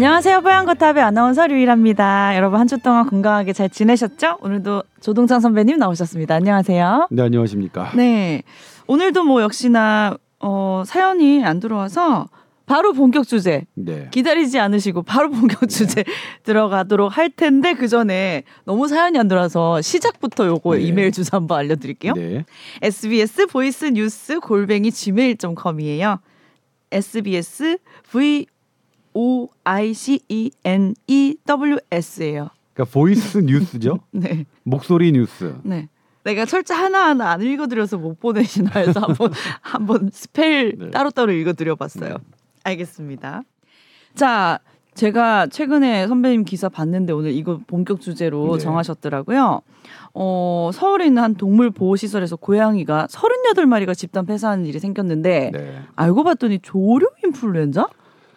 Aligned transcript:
안녕하세요. 0.00 0.42
뽀얀거탑의 0.42 1.02
아나운서 1.02 1.46
류이라입니다. 1.46 2.36
여러분 2.36 2.60
한 2.60 2.66
주 2.68 2.76
동안 2.76 3.06
건강하게 3.08 3.54
잘 3.54 3.70
지내셨죠? 3.70 4.36
오늘도 4.42 4.82
조동창 5.00 5.40
선배님 5.40 5.78
나오셨습니다. 5.78 6.34
안녕하세요. 6.34 7.08
네 7.10 7.22
안녕하십니까. 7.22 7.92
네. 7.96 8.42
오늘도 8.88 9.24
뭐 9.24 9.40
역시나 9.40 10.18
어, 10.40 10.82
사연이 10.84 11.42
안 11.42 11.60
들어와서 11.60 12.28
바로 12.66 12.92
본격 12.92 13.26
주제 13.26 13.64
네. 13.72 14.08
기다리지 14.10 14.58
않으시고 14.58 15.02
바로 15.02 15.30
본격 15.30 15.66
주제 15.70 16.04
들어가도록 16.44 17.16
할 17.16 17.30
텐데 17.30 17.72
그 17.72 17.88
전에 17.88 18.42
너무 18.66 18.88
사연이 18.88 19.18
안 19.18 19.28
들어와서 19.28 19.80
시작부터 19.80 20.46
요거 20.46 20.74
네. 20.74 20.82
이메일 20.82 21.10
주소 21.10 21.38
한번 21.38 21.58
알려드릴게요. 21.60 22.12
네. 22.12 22.44
SBS 22.82 23.46
voice 23.46 23.86
news 23.86 24.40
골뱅이 24.40 24.90
gmail.com이에요. 24.90 26.18
SBS 26.92 27.78
V 28.12 28.46
O 29.16 29.48
I 29.64 29.94
C 29.94 30.20
E 30.28 30.50
N 30.62 30.94
E 31.06 31.36
W 31.46 31.78
S예요. 31.90 32.50
그러니까 32.74 32.92
voice 32.92 33.38
news죠. 33.38 34.00
네, 34.12 34.44
목소리 34.62 35.10
뉴스. 35.10 35.56
네. 35.62 35.88
내가 36.22 36.44
철자 36.44 36.76
하나 36.76 37.06
하나 37.06 37.30
안 37.30 37.40
읽어드려서 37.40 37.96
못 37.96 38.20
보내시나 38.20 38.72
해서 38.74 39.00
한번 39.00 39.32
한번 39.62 40.10
spell 40.12 40.76
네. 40.76 40.90
따로따로 40.90 41.32
읽어드려봤어요. 41.32 42.16
알겠습니다. 42.64 43.42
자, 44.14 44.58
제가 44.92 45.46
최근에 45.46 46.08
선배님 46.08 46.44
기사 46.44 46.68
봤는데 46.68 47.12
오늘 47.14 47.32
이거 47.32 47.60
본격 47.66 48.02
주제로 48.02 48.56
네. 48.56 48.62
정하셨더라고요. 48.62 49.62
어, 50.14 50.70
서울에 50.74 51.06
있는 51.06 51.22
한 51.22 51.34
동물 51.36 51.70
보호 51.70 51.96
시설에서 51.96 52.36
고양이가 52.36 53.06
38마리가 53.10 53.96
집단 53.96 54.26
폐사하는 54.26 54.66
일이 54.66 54.78
생겼는데 54.78 55.50
네. 55.54 55.82
알고 55.94 56.24
봤더니 56.24 56.58
조류 56.60 57.08
인플루엔자 57.24 57.86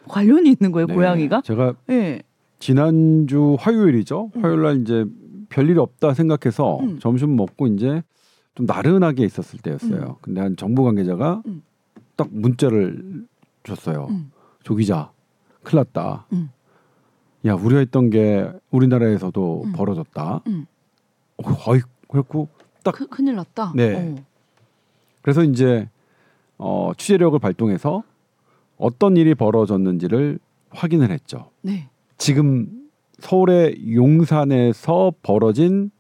관련이 0.10 0.50
있는 0.50 0.72
거예요, 0.72 0.88
네. 0.88 0.94
고양이가? 0.94 1.42
제가 1.42 1.76
예. 1.90 2.22
지난주 2.60 3.56
화요일이죠. 3.60 4.32
음. 4.36 4.44
화요일 4.44 4.62
날 4.64 4.82
이제 4.82 5.06
별일 5.48 5.80
없다 5.80 6.14
생각해서 6.14 6.80
음. 6.80 7.00
점심 7.00 7.36
먹고 7.36 7.68
이제 7.68 8.04
좀 8.56 8.66
나른하게 8.66 9.24
있었을 9.24 9.60
때였어요. 9.60 10.18
근데 10.22 10.42
한 10.42 10.58
정부 10.58 10.84
관계자가 10.84 11.44
음. 11.46 11.62
딱 12.18 12.28
문자를 12.32 13.26
줬어요. 13.64 14.08
음. 14.10 14.32
조 14.64 14.76
기자, 14.76 15.12
큰일 15.64 15.86
났다. 15.94 16.26
음. 16.34 16.50
야, 17.46 17.54
우리가 17.54 17.80
했던 17.80 18.10
게 18.10 18.52
우리나라에서도 18.72 19.64
음. 19.66 19.72
벌어졌다. 19.72 20.42
음. 20.48 20.66
어, 21.38 21.44
어이, 21.68 21.80
그랬고 22.10 22.50
딱 22.84 22.96
크, 22.96 23.08
큰일 23.08 23.36
났다. 23.36 23.72
네. 23.76 23.96
어. 23.96 24.16
그래서 25.22 25.44
이제 25.44 25.90
어, 26.58 26.92
취재력을 26.98 27.38
발동해서 27.40 28.04
어떤 28.80 29.18
일이 29.18 29.36
벌어졌는지를 29.36 30.40
확인을 30.72 31.12
했죠. 31.12 31.52
네. 31.62 31.90
지금 32.18 32.68
서울의 33.20 33.94
용산에서 33.94 35.14
벌어진 35.22 35.92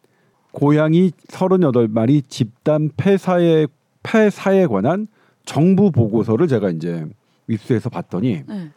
고양이 0.52 1.11
38마리 1.27 2.27
집단 2.27 2.89
폐사에 2.97 3.67
폐사에 4.02 4.66
관한 4.66 5.08
정부 5.45 5.91
보고서를 5.91 6.47
제가 6.47 6.69
이제 6.69 7.05
입수해서 7.47 7.89
봤더니 7.89 8.44
네. 8.47 8.71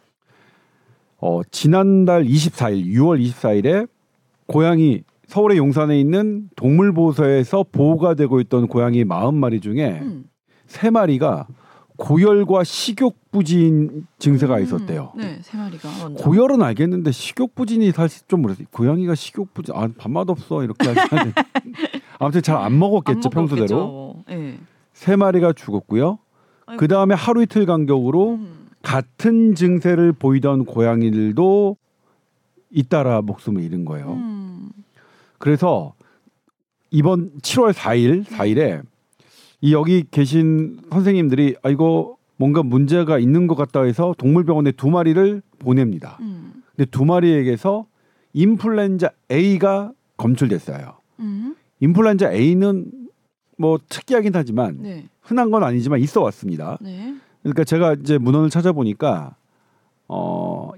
어, 1.17 1.41
지난달 1.49 2.25
24일 2.25 2.85
6월 2.87 3.25
24일에 3.25 3.87
고양이 4.45 5.03
서울의 5.27 5.57
용산에 5.57 5.97
있는 5.97 6.49
동물보호소에서 6.57 7.65
보호가 7.71 8.15
되고 8.15 8.41
있던 8.41 8.67
고양이 8.67 9.05
40마리 9.05 9.61
중에 9.61 9.99
음. 10.01 10.25
세 10.67 10.89
마리가 10.89 11.47
고열과 11.97 12.63
식욕 12.63 13.15
부진 13.31 14.07
증세가 14.19 14.57
음. 14.57 14.63
있었대요. 14.63 15.13
네, 15.15 15.39
세 15.41 15.57
마리가. 15.57 16.09
고열은 16.17 16.61
알겠는데 16.61 17.11
식욕 17.11 17.55
부진이 17.55 17.91
사실 17.91 18.25
좀 18.27 18.41
모르겠어요. 18.41 18.67
고양이가 18.71 19.15
식욕 19.15 19.53
부진 19.53 19.75
아 19.75 19.87
밥맛 19.97 20.29
없어 20.29 20.63
이렇게 20.63 20.87
하시는데 20.89 21.33
아무튼 22.19 22.41
잘 22.41 22.57
안 22.57 22.77
먹었겠죠 22.79 23.27
안 23.27 23.29
평소대로. 23.31 24.23
예. 24.29 24.57
세 24.93 25.15
마리가 25.15 25.53
죽었고요. 25.53 26.19
그 26.77 26.87
다음에 26.87 27.13
하루 27.15 27.41
이틀 27.43 27.65
간격으로 27.65 28.35
음. 28.35 28.67
같은 28.81 29.55
증세를 29.55 30.13
보이던 30.13 30.65
고양이들도 30.65 31.77
잇따라 32.71 33.21
목숨을 33.21 33.61
잃은 33.61 33.85
거예요. 33.85 34.13
음. 34.13 34.69
그래서 35.37 35.93
이번 36.89 37.31
7월 37.41 37.73
4일 37.73 38.23
4일에 38.25 38.81
이 39.63 39.71
여기 39.71 40.03
계신 40.11 40.77
선생님들이 40.91 41.55
아 41.63 41.69
이거 41.69 42.17
뭔가 42.35 42.61
문제가 42.63 43.17
있는 43.17 43.47
것 43.47 43.55
같다 43.55 43.83
해서 43.83 44.13
동물병원에 44.17 44.73
두 44.73 44.89
마리를 44.89 45.41
보냅니다. 45.59 46.17
음. 46.19 46.63
근데 46.75 46.91
두 46.91 47.05
마리에게서 47.05 47.85
인플루엔자 48.33 49.11
A가 49.31 49.93
검출됐어요. 50.17 50.97
음. 51.21 51.55
인플루엔자 51.79 52.33
A는 52.33 52.91
뭐 53.57 53.79
특이하긴 53.87 54.33
하지만 54.35 54.79
네. 54.81 55.05
흔한 55.21 55.49
건 55.49 55.63
아니지만 55.63 56.01
있어 56.01 56.21
왔습니다. 56.23 56.77
네. 56.81 57.15
그러니까 57.41 57.63
제가 57.63 57.93
이제 57.93 58.17
문헌을 58.17 58.49
찾아보니까 58.49 59.37
어 60.09 60.71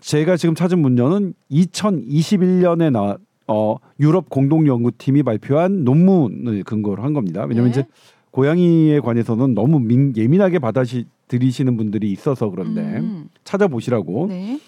제가 0.00 0.36
지금 0.36 0.54
찾은 0.54 0.78
문헌은 0.78 1.34
2021년에 1.50 2.92
나 2.92 3.18
어, 3.52 3.78
유럽 4.00 4.30
공동 4.30 4.66
연구팀이 4.66 5.22
발표한 5.22 5.84
논문을 5.84 6.64
근거로 6.64 7.02
한 7.02 7.12
겁니다. 7.12 7.44
왜냐하면 7.44 7.72
네. 7.72 7.80
이제 7.80 7.88
고양이에 8.30 9.00
관해서는 9.00 9.54
너무 9.54 9.78
민, 9.78 10.14
예민하게 10.16 10.58
받아들이시는 10.58 11.76
분들이 11.76 12.10
있어서 12.10 12.48
그런데 12.48 12.80
음. 12.80 13.28
찾아보시라고. 13.44 14.26
네. 14.28 14.58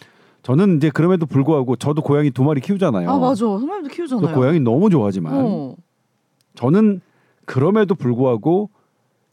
저는 0.42 0.76
이제 0.76 0.90
그럼에도 0.90 1.24
불구하고 1.24 1.76
저도 1.76 2.02
고양이 2.02 2.30
두 2.30 2.44
마리 2.44 2.60
키우잖아요. 2.60 3.10
아 3.10 3.18
맞아. 3.18 3.46
선배님도 3.46 3.88
저 3.88 3.94
키우잖아요. 3.94 4.34
고양이 4.34 4.60
너무 4.60 4.90
좋아하지만 4.90 5.32
어. 5.34 5.74
저는 6.54 7.00
그럼에도 7.46 7.94
불구하고 7.94 8.68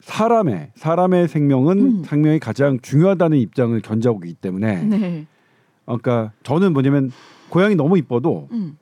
사람의 0.00 0.70
사람의 0.74 1.28
생명은 1.28 1.78
음. 1.78 2.02
생명이 2.04 2.38
가장 2.38 2.80
중요하다는 2.80 3.36
입장을 3.38 3.78
견지하고 3.82 4.24
있기 4.24 4.34
때문에 4.34 4.82
네. 4.84 5.26
그러니까 5.84 6.32
저는 6.42 6.72
뭐냐면 6.72 7.12
고양이 7.50 7.74
너무 7.74 7.98
이뻐도 7.98 8.48
음. 8.52 8.78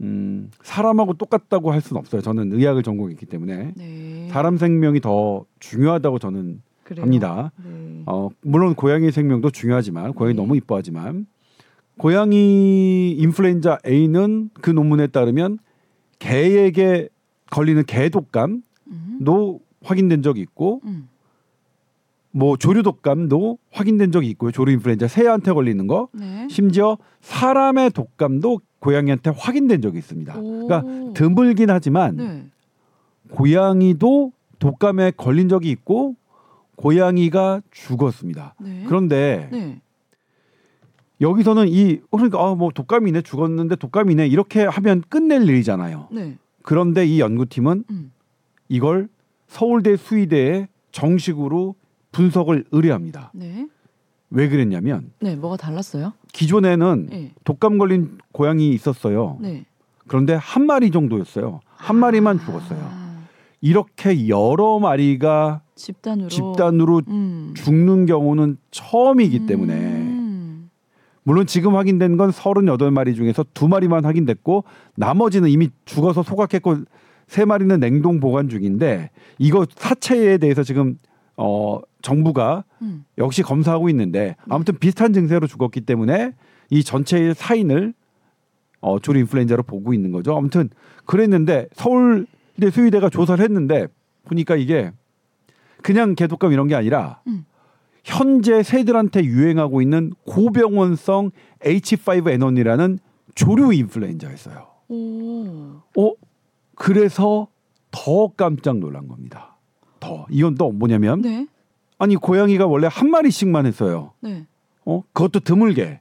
음, 0.00 0.50
사람하고 0.62 1.14
똑같다고 1.14 1.72
할 1.72 1.80
수는 1.80 1.98
없어요. 2.00 2.20
저는 2.20 2.52
의학을 2.52 2.82
전공했기 2.82 3.26
때문에 3.26 3.72
네. 3.76 4.28
사람 4.30 4.56
생명이 4.56 5.00
더 5.00 5.44
중요하다고 5.60 6.18
저는 6.18 6.62
그래요. 6.82 7.02
합니다. 7.04 7.52
네. 7.64 8.02
어, 8.06 8.28
물론 8.42 8.74
고양이 8.74 9.10
생명도 9.10 9.50
중요하지만 9.50 10.12
고양이 10.12 10.34
네. 10.34 10.42
너무 10.42 10.56
이뻐하지만 10.56 11.26
고양이 11.96 13.12
인플루엔자 13.12 13.78
A는 13.86 14.50
그 14.54 14.70
논문에 14.70 15.06
따르면 15.06 15.58
개에게 16.18 17.08
걸리는 17.50 17.84
개 17.84 18.08
독감도 18.08 18.62
음. 18.88 19.58
확인된 19.82 20.22
적이 20.22 20.40
있고 20.40 20.80
음. 20.84 21.08
뭐 22.32 22.56
조류 22.56 22.82
독감도 22.82 23.58
확인된 23.70 24.10
적이 24.10 24.28
있고요. 24.30 24.50
조류 24.50 24.72
인플루엔자 24.72 25.06
새한테 25.06 25.52
걸리는 25.52 25.86
거 25.86 26.08
네. 26.12 26.48
심지어 26.50 26.98
사람의 27.20 27.90
독감도 27.90 28.60
고양이한테 28.84 29.30
확인된 29.34 29.80
적이 29.80 29.98
있습니다. 29.98 30.38
오. 30.38 30.66
그러니까 30.66 31.12
드물긴 31.14 31.70
하지만 31.70 32.16
네. 32.16 32.46
고양이도 33.30 34.32
독감에 34.58 35.12
걸린 35.16 35.48
적이 35.48 35.70
있고 35.70 36.16
고양이가 36.76 37.62
죽었습니다. 37.70 38.54
네. 38.60 38.84
그런데 38.86 39.48
네. 39.50 39.80
여기서는 41.22 41.68
이 41.68 42.00
그러니까 42.10 42.46
아, 42.46 42.54
뭐 42.54 42.70
독감이네 42.74 43.22
죽었는데 43.22 43.76
독감이네 43.76 44.26
이렇게 44.26 44.64
하면 44.64 45.02
끝낼 45.08 45.48
일이잖아요. 45.48 46.08
네. 46.12 46.36
그런데 46.62 47.06
이 47.06 47.20
연구팀은 47.20 47.84
음. 47.88 48.12
이걸 48.68 49.08
서울대 49.46 49.96
수의대에 49.96 50.68
정식으로 50.92 51.74
분석을 52.12 52.66
의뢰합니다. 52.70 53.32
네. 53.32 53.66
왜 54.34 54.48
그랬냐면 54.48 55.12
네. 55.20 55.36
뭐가 55.36 55.56
달랐어요? 55.56 56.12
기존에는 56.32 57.06
네. 57.08 57.30
독감 57.44 57.78
걸린 57.78 58.18
고양이 58.32 58.70
있었어요. 58.70 59.38
네. 59.40 59.64
그런데 60.08 60.34
한 60.34 60.66
마리 60.66 60.90
정도였어요. 60.90 61.60
한 61.68 61.96
마리만 61.96 62.40
죽었어요. 62.40 62.78
아, 62.82 63.24
이렇게 63.60 64.28
여러 64.28 64.78
마리가 64.80 65.62
집단으로. 65.76 66.28
집단으로 66.28 67.02
음. 67.08 67.54
죽는 67.56 68.06
경우는 68.06 68.58
처음이기 68.72 69.46
때문에 69.46 69.72
음. 69.74 70.70
물론 71.22 71.46
지금 71.46 71.76
확인된 71.76 72.16
건 72.16 72.30
38마리 72.30 73.14
중에서 73.14 73.44
두 73.54 73.68
마리만 73.68 74.04
확인됐고 74.04 74.64
나머지는 74.96 75.48
이미 75.48 75.70
죽어서 75.84 76.22
소각했고 76.24 76.78
세 77.28 77.44
마리는 77.44 77.78
냉동 77.80 78.20
보관 78.20 78.48
중인데 78.48 79.10
이거 79.38 79.64
사체에 79.76 80.38
대해서 80.38 80.62
지금 80.64 80.98
어 81.36 81.80
정부가 82.02 82.64
음. 82.82 83.04
역시 83.18 83.42
검사하고 83.42 83.88
있는데 83.90 84.36
아무튼 84.48 84.78
비슷한 84.78 85.12
증세로 85.12 85.46
죽었기 85.46 85.80
때문에 85.82 86.32
이 86.70 86.84
전체의 86.84 87.34
사인을 87.34 87.94
어 88.80 88.98
조류 88.98 89.20
인플루엔자로 89.20 89.62
보고 89.64 89.94
있는 89.94 90.12
거죠. 90.12 90.36
아무튼 90.36 90.70
그랬는데 91.06 91.68
서울대 91.72 92.70
수의대가 92.70 93.08
조사를 93.08 93.42
했는데 93.42 93.88
보니까 94.24 94.56
이게 94.56 94.92
그냥 95.82 96.14
개독감 96.14 96.52
이런 96.52 96.68
게 96.68 96.74
아니라 96.74 97.20
음. 97.26 97.44
현재 98.04 98.62
새들한테 98.62 99.24
유행하고 99.24 99.80
있는 99.80 100.12
고병원성 100.26 101.30
H5N1이라는 101.60 102.98
조류 103.34 103.72
인플루엔자였어요. 103.72 104.66
오. 104.88 105.46
어 105.96 106.12
그래서 106.74 107.48
더 107.90 108.28
깜짝 108.36 108.76
놀란 108.78 109.08
겁니다. 109.08 109.53
더 110.04 110.26
이건 110.30 110.54
또 110.54 110.70
뭐냐면 110.72 111.22
네. 111.22 111.46
아니 111.98 112.16
고양이가 112.16 112.66
원래 112.66 112.88
한 112.90 113.10
마리씩만 113.10 113.66
했어요. 113.66 114.12
네. 114.20 114.46
어 114.84 115.02
그것도 115.12 115.40
드물게. 115.40 116.00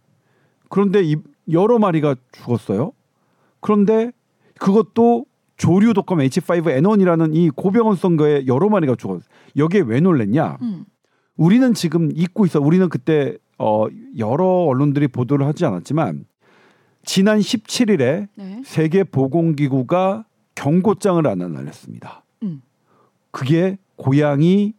그런데 0.70 1.02
이 1.04 1.16
여러 1.52 1.80
마리가 1.80 2.16
죽었어요. 2.32 2.92
그런데 3.60 4.12
그것도 4.60 5.26
조류 5.58 5.94
독감 5.94 6.20
H5N1이라는 6.20 7.36
이 7.36 7.50
고병원성 7.50 8.18
거에 8.18 8.46
여러 8.48 8.70
마리가 8.70 8.96
죽었어요. 8.96 9.28
여기에 9.56 9.82
왜 9.82 10.00
놀랬냐? 10.00 10.58
음. 10.62 10.86
우리는 11.38 11.74
지금 11.74 12.12
잊고 12.14 12.46
있어. 12.46 12.60
우리는 12.60 12.90
그때 12.90 13.38
어 13.58 13.86
여러 14.18 14.46
언론들이 14.46 15.08
보도를 15.08 15.46
하지 15.46 15.66
않았지만 15.66 16.26
지난 17.06 17.40
17일에 17.40 18.28
네. 18.36 18.62
세계 18.66 19.04
보건기구가 19.04 20.26
경고장을 20.56 21.26
하나 21.26 21.48
날렸습니다. 21.48 22.24
음. 22.44 22.62
그게 23.32 23.78
고양이 24.04 24.74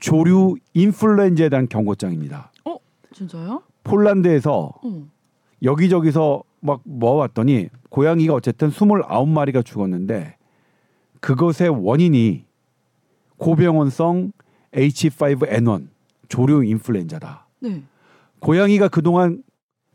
조류 0.00 0.56
인플루엔자에 0.74 1.50
대한 1.50 1.68
경고장입니다. 1.68 2.50
진짜요? 3.12 3.62
폴란드에서 3.84 4.72
어. 4.82 5.06
여기저기서 5.62 6.42
막 6.58 6.80
모아왔더니 6.82 7.68
고양이가 7.90 8.34
어쨌든 8.34 8.70
29마리가 8.70 9.64
죽었는데 9.64 10.36
그것의 11.20 11.68
원인이 11.70 12.44
고병원성 13.36 14.32
H5N1 14.72 15.86
조류 16.28 16.64
인플루엔자다. 16.64 17.46
네. 17.60 17.84
고양이가 18.40 18.88
그동안 18.88 19.44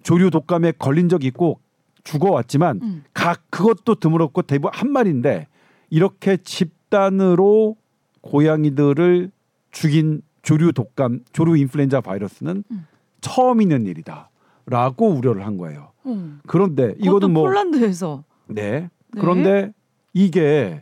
조류 0.02 0.32
독감에 0.32 0.72
걸린 0.80 1.10
적이 1.10 1.28
있고 1.28 1.60
죽어왔지만 2.06 2.80
음. 2.82 3.04
각 3.14 3.42
그것도 3.50 3.96
드물었고 3.96 4.44
대부분 4.44 4.72
한 4.74 4.94
마리인데 4.94 5.48
이렇게 5.90 6.38
집단으로 6.38 7.76
고양이들을 8.22 9.32
죽인 9.72 10.22
조류 10.42 10.74
독감, 10.74 11.22
조류 11.34 11.58
인플루엔자 11.58 12.02
바이러스는 12.02 12.64
음. 12.72 12.88
처음 13.22 13.62
있는 13.62 13.86
일이다라고 13.86 15.10
우려를 15.10 15.46
한 15.46 15.58
거예요. 15.58 15.92
어. 16.04 16.38
그런데 16.48 16.96
이거는 17.00 17.32
뭐 17.32 17.44
폴란드에서 17.44 18.24
네. 18.48 18.72
네. 18.82 18.90
그런데 19.12 19.74
이게 20.14 20.82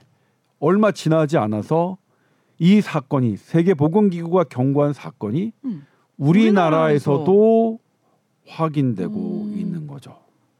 얼마 0.60 0.92
지나지 0.92 1.38
않아서 1.38 1.98
이 2.58 2.82
사건이 2.82 3.38
세계 3.38 3.74
보건 3.74 4.10
기구가 4.10 4.46
경고한 4.46 4.94
사건이 4.94 5.54
음. 5.66 5.86
우리나라에서도 6.18 7.80
확인되고 8.48 9.44
음. 9.44 9.58
있는 9.58 9.88
거죠. 9.88 10.18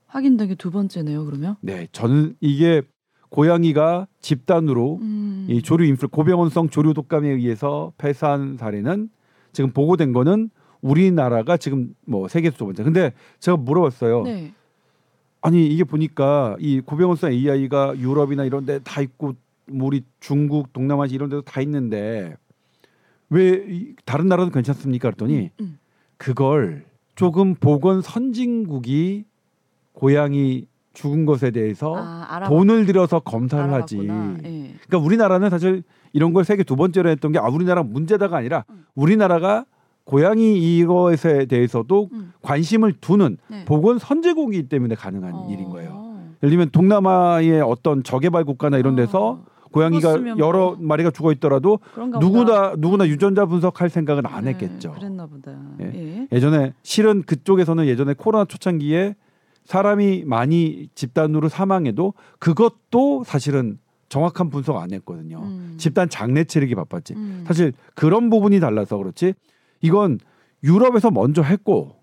확인된 0.08 0.48
게 0.50 0.56
두 0.56 0.72
번째네요. 0.72 1.26
그러면. 1.26 1.56
네, 1.62 1.88
저는 1.92 2.36
이게 2.40 2.82
고양이가 3.30 4.08
집단으로 4.22 5.00
음. 5.02 5.46
이 5.50 5.62
조류 5.62 5.86
인플 5.86 6.08
고병원성 6.10 6.70
조류 6.70 6.94
독감에 6.94 7.30
의해서 7.30 7.94
폐사한 7.98 8.58
사례는 8.58 9.10
지금 9.52 9.72
보고된 9.72 10.14
거는 10.14 10.50
우리나라가 10.82 11.58
지금 11.58 11.94
뭐 12.06 12.28
세계에서 12.28 12.58
두 12.58 12.66
번째. 12.66 12.84
근데 12.84 13.14
제가 13.40 13.58
물어봤어요. 13.58 14.24
네. 14.24 14.54
아니 15.42 15.68
이게 15.68 15.84
보니까 15.84 16.56
이 16.60 16.82
고병원성 16.82 17.32
AI가 17.32 17.98
유럽이나 17.98 18.46
이런 18.46 18.66
데 18.66 18.80
다 18.80 19.02
있고 19.02 19.36
뭐 19.72 19.88
우리 19.88 20.04
중국, 20.20 20.74
동남아시 20.74 21.14
이런 21.16 21.30
데도 21.30 21.44
다 21.44 21.62
있는데 21.62 22.36
왜 23.30 23.64
이- 23.70 23.94
다른 24.06 24.28
나라도 24.28 24.50
괜찮습니까? 24.52 25.10
그랬더니 25.12 25.52
음. 25.62 25.78
그걸 26.18 26.86
조금 27.16 27.54
보건 27.56 28.02
선진국이 28.02 29.26
고양이 29.94 30.66
죽은 31.00 31.26
것에 31.26 31.52
대해서 31.52 31.96
아. 31.98 32.48
돈을 32.50 32.86
들여서 32.86 33.20
검사를 33.22 33.72
하지. 33.72 34.00
알아봤구나. 34.00 34.38
예. 34.44 34.74
그러니까 34.86 34.98
우리나라는 35.06 35.50
사실 35.50 35.84
이런 36.12 36.34
걸 36.34 36.44
세계 36.44 36.64
두 36.64 36.76
번째로 36.76 37.10
했던 37.10 37.32
게 37.32 37.40
아 37.40 37.48
우리나라 37.48 37.84
문제다가 37.84 38.38
아니라 38.38 38.66
음. 38.70 38.86
우리나라가 38.96 39.64
고양이 40.04 40.78
이것에 40.78 41.46
대해서도 41.46 42.10
음. 42.12 42.34
관심을 42.42 42.94
두는 43.00 43.38
네. 43.48 43.64
보건 43.66 43.98
선제국이기 43.98 44.68
때문에 44.68 44.96
가능한 44.96 45.34
어. 45.34 45.48
일인 45.50 45.70
거예요. 45.70 46.18
예를 46.44 46.50
들면 46.52 46.70
동남아의 46.72 47.62
어떤 47.62 48.04
저개발 48.04 48.44
국가나 48.44 48.78
이런 48.78 48.96
데서 48.96 49.30
어. 49.30 49.46
고양이가 49.72 50.02
죽었으면 50.02 50.40
여러 50.40 50.72
뭐. 50.72 50.78
마리가 50.82 51.12
죽어 51.12 51.32
있더라도. 51.34 51.80
누구나 52.20 52.74
누구나 52.78 53.08
유전자 53.08 53.46
분석할 53.46 53.90
생각은 53.90 54.26
안 54.26 54.46
네, 54.46 54.52
했겠죠. 54.52 54.94
그랬나 54.94 55.28
보다. 55.28 55.52
예. 55.80 55.92
예. 55.94 56.28
예전에 56.34 56.74
실은 56.84 57.22
그쪽에서는 57.22 57.86
예전에 57.86 58.16
코로나 58.16 58.44
초창기에 58.46 59.16
사람이 59.70 60.24
많이 60.26 60.90
집단으로 60.96 61.48
사망해도 61.48 62.16
그것도 62.40 63.24
사실은 63.24 63.78
정확한 64.10 64.50
분석 64.50 64.78
안 64.78 64.92
했거든요. 64.94 65.44
음. 65.44 65.76
집단 65.78 66.10
장례 66.10 66.44
치르기 66.44 66.74
바빴지. 66.74 67.14
음. 67.14 67.44
사실 67.46 67.74
그런 67.94 68.32
부분이 68.32 68.60
달라서 68.60 68.98
그렇지. 68.98 69.36
이건 69.82 70.18
유럽에서 70.64 71.12
먼저 71.12 71.44
했고 71.44 71.98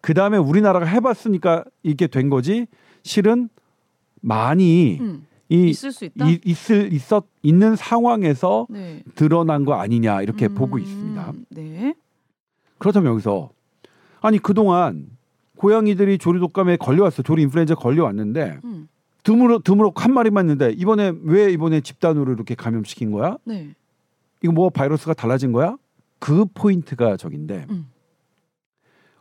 그 0.00 0.14
다음에 0.14 0.38
우리나라가 0.38 0.86
해봤으니까 0.86 1.66
이게 1.82 2.06
된 2.06 2.30
거지. 2.30 2.66
실은 3.02 3.50
많이 4.22 4.96
음. 4.98 5.26
이, 5.50 5.68
있을 5.68 5.92
수 5.92 6.06
있다. 6.06 6.26
이 6.26 6.40
있을 6.46 6.94
있었 6.94 7.26
있는 7.42 7.76
상황에서 7.76 8.66
네. 8.70 9.02
드러난 9.16 9.66
거 9.66 9.74
아니냐 9.74 10.22
이렇게 10.22 10.46
음. 10.46 10.54
보고 10.54 10.78
있습니다. 10.78 11.32
네. 11.50 11.94
그렇다면 12.78 13.12
여기서 13.12 13.50
아니 14.22 14.38
그동안 14.38 15.08
고양이들이 15.56 16.18
조류 16.18 16.40
독감에 16.40 16.76
걸려왔어. 16.76 17.22
조류 17.22 17.42
인플루엔자 17.42 17.74
걸려왔는데 17.74 18.58
음. 18.64 18.88
드물어 19.22 19.60
드물어 19.62 19.92
한 19.94 20.12
마리만 20.12 20.46
있는데 20.46 20.70
이번에 20.70 21.12
왜 21.22 21.52
이번에 21.52 21.80
집단으로 21.80 22.32
이렇게 22.32 22.54
감염시킨 22.54 23.12
거야? 23.12 23.36
네. 23.44 23.74
이거 24.42 24.52
뭐 24.52 24.70
바이러스가 24.70 25.14
달라진 25.14 25.52
거야? 25.52 25.76
그 26.18 26.44
포인트가 26.54 27.16
저긴데 27.16 27.66
음. 27.70 27.86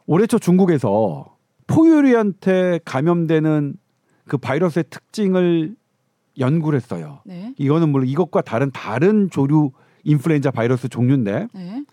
올해 0.07 0.25
초 0.25 0.39
중국에서 0.39 1.37
포유류한테 1.67 2.79
감염되는 2.85 3.75
그 4.25 4.37
바이러스의 4.37 4.85
특징을 4.89 5.75
연구를 6.39 6.77
했어요. 6.77 7.21
네. 7.25 7.53
이거는 7.57 7.89
물론 7.89 8.07
이것과 8.07 8.41
다른 8.41 8.71
다른 8.71 9.29
조류 9.29 9.71
인플루엔자 10.03 10.51
바이러스 10.51 10.89
종류인데 10.89 11.47
네. 11.53 11.83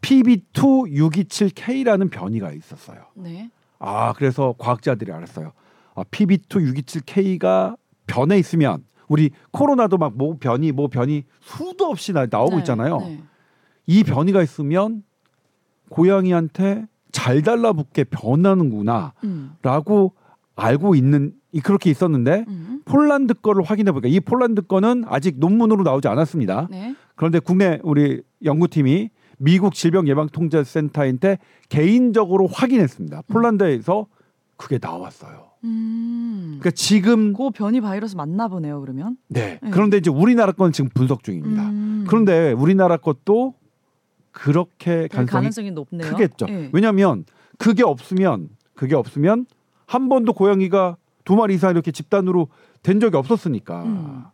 PB2627K라는 0.00 2.10
변이가 2.10 2.52
있었어요. 2.52 3.02
네. 3.14 3.50
아 3.78 4.12
그래서 4.14 4.54
과학자들이 4.58 5.12
알았어요. 5.12 5.52
아, 5.94 6.02
PB2627K가 6.04 7.76
변해 8.06 8.38
있으면 8.38 8.84
우리 9.08 9.30
코로나도 9.52 9.98
막 9.98 10.12
뭐 10.16 10.36
변이 10.38 10.72
뭐 10.72 10.88
변이 10.88 11.24
수도 11.40 11.86
없이 11.86 12.12
나, 12.12 12.26
나오고 12.30 12.56
네. 12.56 12.58
있잖아요. 12.58 12.98
네. 12.98 13.22
이 13.86 14.02
변이가 14.04 14.42
있으면 14.42 15.02
고양이한테 15.90 16.86
잘 17.12 17.42
달라붙게 17.42 18.04
변하는구나라고 18.04 19.12
음. 19.24 20.10
알고 20.56 20.94
있는 20.94 21.32
이 21.52 21.60
그렇게 21.60 21.90
있었는데 21.90 22.44
음. 22.48 22.82
폴란드 22.84 23.34
거를 23.34 23.62
확인해 23.62 23.92
보니까 23.92 24.08
이 24.08 24.20
폴란드 24.20 24.62
거는 24.62 25.04
아직 25.06 25.38
논문으로 25.38 25.82
나오지 25.84 26.08
않았습니다. 26.08 26.68
네. 26.70 26.94
그런데 27.14 27.38
국내 27.38 27.78
우리 27.82 28.22
연구팀이 28.44 29.10
미국 29.38 29.74
질병예방통제센터한테 29.74 31.38
개인적으로 31.68 32.46
확인했습니다. 32.46 33.22
폴란드에서 33.28 34.06
그게 34.56 34.78
나왔어요. 34.80 35.50
음. 35.64 36.58
그러니까 36.58 36.70
지금 36.70 37.32
그 37.32 37.50
변이 37.50 37.80
바이러스 37.80 38.16
맞나 38.16 38.48
보네요. 38.48 38.80
그러면. 38.80 39.16
네. 39.28 39.58
네. 39.62 39.70
그런데 39.70 39.98
이제 39.98 40.10
우리나라 40.10 40.52
건 40.52 40.72
지금 40.72 40.90
분석 40.94 41.22
중입니다. 41.22 41.68
음. 41.68 42.04
그런데 42.08 42.52
우리나라 42.52 42.96
것도 42.96 43.54
그렇게 44.32 45.08
그 45.08 45.24
가능성이 45.24 45.70
높네요. 45.70 46.10
크겠죠. 46.10 46.46
예. 46.48 46.70
왜냐하면 46.72 47.24
그게 47.58 47.82
없으면 47.82 48.50
그게 48.74 48.94
없으면 48.94 49.46
한 49.86 50.08
번도 50.08 50.34
고양이가 50.34 50.96
두 51.24 51.36
마리 51.36 51.54
이상 51.54 51.70
이렇게 51.70 51.90
집단으로 51.90 52.48
된 52.82 53.00
적이 53.00 53.16
없었으니까 53.16 53.82
음. 53.84 54.24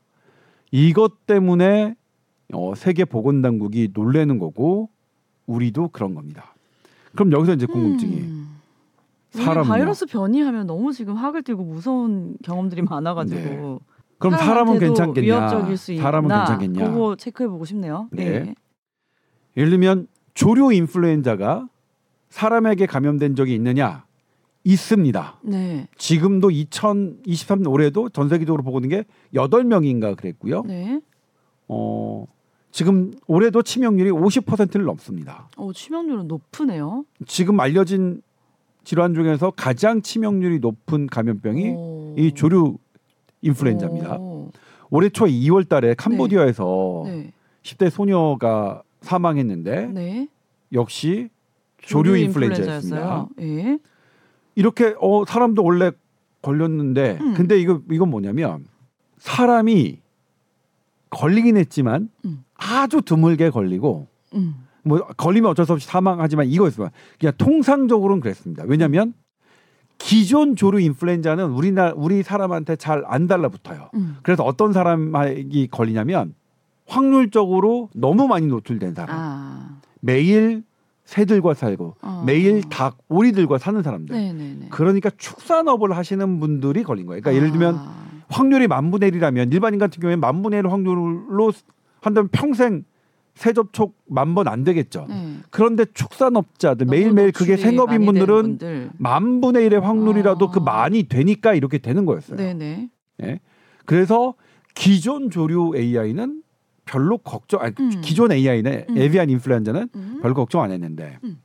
이것 0.73 1.27
때문에 1.27 1.95
어, 2.53 2.75
세계 2.75 3.05
보건당국이 3.05 3.91
놀래는 3.95 4.39
거고 4.39 4.91
우리도 5.47 5.89
그런 5.89 6.15
겁니다. 6.15 6.55
그럼 7.15 7.33
여기서 7.33 7.55
이제 7.55 7.67
궁금증이 7.67 8.17
음. 8.21 8.59
바이러스 9.65 10.07
변이하면 10.07 10.67
너무 10.67 10.93
지금 10.93 11.15
학을 11.15 11.43
띄고 11.43 11.65
무서운 11.65 12.37
경험들이 12.43 12.83
많아가지고. 12.83 13.41
네. 13.41 13.79
그럼 14.19 14.39
사람은 14.39 14.79
괜찮겠냐? 14.79 15.27
위협적일 15.27 15.77
수 15.77 15.97
사람은? 15.97 16.29
괜찮겠냐? 16.29 16.91
그거 16.91 17.17
체크해 17.17 17.49
보고 17.49 17.65
싶네요. 17.65 18.09
네. 18.13 18.55
예를 19.57 19.71
들면 19.71 20.07
조류 20.35 20.73
인플루엔자가 20.73 21.67
사람에게 22.29 22.87
감염된 22.87 23.35
적이 23.35 23.55
있느냐? 23.55 24.05
있습니다. 24.65 25.41
네. 25.43 25.89
지금도 25.97 26.49
2023년 26.49 27.71
올해도 27.71 28.11
전 28.11 28.29
세계적으로 28.29 28.63
보고 28.63 28.79
있는 28.79 28.91
게 28.91 29.05
8명인가 29.35 30.17
그랬고요. 30.17 30.63
네. 30.63 31.01
어, 31.67 32.27
지금 32.73 33.13
올해도 33.27 33.63
치명률이 33.63 34.11
50%를 34.11 34.85
넘습니다. 34.87 35.49
어, 35.59 35.73
치명률은 35.73 36.27
높으네요. 36.27 37.05
지금 37.27 37.61
알려진 37.61 38.23
질환 38.83 39.15
중에서 39.15 39.53
가장 39.53 40.01
치명률이 40.01 40.59
높은 40.59 41.07
감염병이 41.07 41.71
오. 41.71 42.15
이 42.17 42.33
조류 42.33 42.79
인플루엔자입니다. 43.43 44.17
오. 44.17 44.51
올해 44.91 45.11
초 45.11 45.27
2월 45.27 45.69
달에 45.69 45.95
캄보디아에서 45.95 47.03
네. 47.07 47.33
10대 47.63 47.91
소녀가 47.91 48.83
사망했는데 49.03 49.87
네. 49.89 50.29
역시 50.73 51.29
조류 51.83 52.17
인플루엔자였습니다. 52.17 53.29
인플루엔자였어요. 53.29 53.29
예. 53.41 53.79
이렇게 54.55 54.95
어 54.99 55.25
사람도 55.27 55.63
원래 55.63 55.93
걸렸는데 56.41 57.19
음. 57.21 57.35
근데 57.35 57.61
이거 57.61 57.81
이건 57.91 58.09
뭐냐면 58.11 58.67
사람이 59.19 60.01
걸리긴 61.13 61.57
했지만 61.57 62.09
음. 62.25 62.45
아주 62.57 63.03
드물게 63.03 63.51
걸리고 63.51 64.09
음. 64.35 64.55
뭐 64.83 64.99
걸리면 65.17 65.51
어쩔 65.51 65.65
수 65.67 65.73
없이 65.73 65.87
사망하지만 65.87 66.47
이거였어요. 66.49 66.89
그냥 67.21 67.33
통상적으로는 67.39 68.21
그랬습니다. 68.21 68.65
왜냐하면 68.67 69.15
기존 69.99 70.57
조류 70.57 70.81
인플루엔자는 70.81 71.51
우리나 71.51 71.93
우리 71.95 72.23
사람한테 72.25 72.77
잘 72.77 73.05
안 73.07 73.27
달라붙어요. 73.29 73.91
음. 73.95 74.17
그래서 74.23 74.43
어떤 74.43 74.73
사람이 74.73 75.69
걸리냐면 75.71 76.35
확률적으로 76.87 77.89
너무 77.95 78.27
많이 78.27 78.47
노출된 78.47 78.95
사람, 78.95 79.17
아. 79.17 79.81
매일 80.01 80.65
새들과 81.05 81.55
살고 81.55 81.97
어. 82.03 82.23
매일 82.27 82.63
닭, 82.69 82.99
오리들과 83.09 83.59
사는 83.59 83.81
사람들. 83.83 84.17
네, 84.17 84.33
네, 84.33 84.57
네. 84.59 84.67
그러니까 84.71 85.11
축산업을 85.17 85.97
하시는 85.97 86.41
분들이 86.41 86.83
걸린 86.83 87.07
거예요. 87.07 87.21
그러니까 87.21 87.37
예를 87.37 87.53
들면 87.53 87.77
아. 87.79 88.12
확률이 88.33 88.67
만분의 88.67 89.11
1이라면 89.13 89.53
일반인 89.53 89.79
같은 89.79 90.01
경우에 90.01 90.17
만분의 90.17 90.61
1 90.61 90.69
확률로 90.69 91.53
한다면 92.01 92.29
평생 92.33 92.85
새 93.35 93.53
접촉 93.55 93.97
만 94.07 94.35
번 94.35 94.47
안 94.49 94.63
되겠죠. 94.65 95.07
네. 95.09 95.37
그런데 95.51 95.87
축산업자들 95.95 96.87
매일매일 96.87 97.33
그게 97.33 97.57
생업인 97.57 98.05
분들은 98.05 98.43
분들. 98.43 98.91
만 98.99 99.41
분의 99.41 99.69
1의 99.71 99.81
확률이라도 99.81 100.49
아. 100.49 100.51
그 100.51 100.59
많이 100.59 101.05
되니까 101.05 101.55
이렇게 101.55 101.79
되는 101.79 102.05
거였어요. 102.05 102.37
네, 102.37 102.53
네. 102.55 102.91
예. 103.23 103.41
그래서 103.87 104.35
기존 104.75 105.31
조류 105.31 105.73
AI는 105.77 106.43
별로 106.85 107.17
걱정 107.19 107.61
아니 107.63 107.75
음. 107.81 107.91
기존 108.03 108.33
AI는 108.33 108.87
음. 108.91 108.99
에비안 108.99 109.31
인플루엔자는 109.31 109.89
음. 109.95 110.19
별 110.23 110.35
걱정 110.35 110.61
안 110.63 110.71
했는데 110.71 111.19
음. 111.25 111.39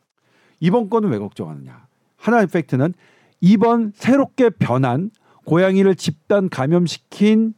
이번 0.60 0.90
건은 0.90 1.10
왜 1.10 1.20
걱정하느냐? 1.20 1.88
하나 2.18 2.42
의 2.42 2.48
팩트는 2.48 2.94
이번 3.40 3.92
새롭게 3.96 4.50
변한 4.50 5.12
고양이를 5.48 5.96
집단 5.96 6.50
감염시킨 6.50 7.54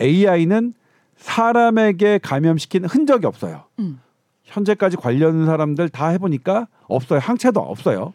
AI는 0.00 0.72
사람에게 1.16 2.18
감염시킨 2.18 2.86
흔적이 2.86 3.26
없어요. 3.26 3.64
음. 3.78 4.00
현재까지 4.44 4.96
관련 4.96 5.44
사람들 5.44 5.90
다 5.90 6.08
해보니까 6.08 6.68
없어요. 6.88 7.18
항체도 7.18 7.60
없어요. 7.60 8.14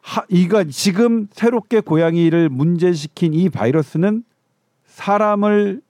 하, 0.00 0.24
이가 0.28 0.64
지금 0.64 1.26
새롭게 1.32 1.80
고양이를 1.80 2.48
문제시킨 2.48 3.34
이 3.34 3.48
바이러스는 3.48 4.22
사람을 4.86 5.82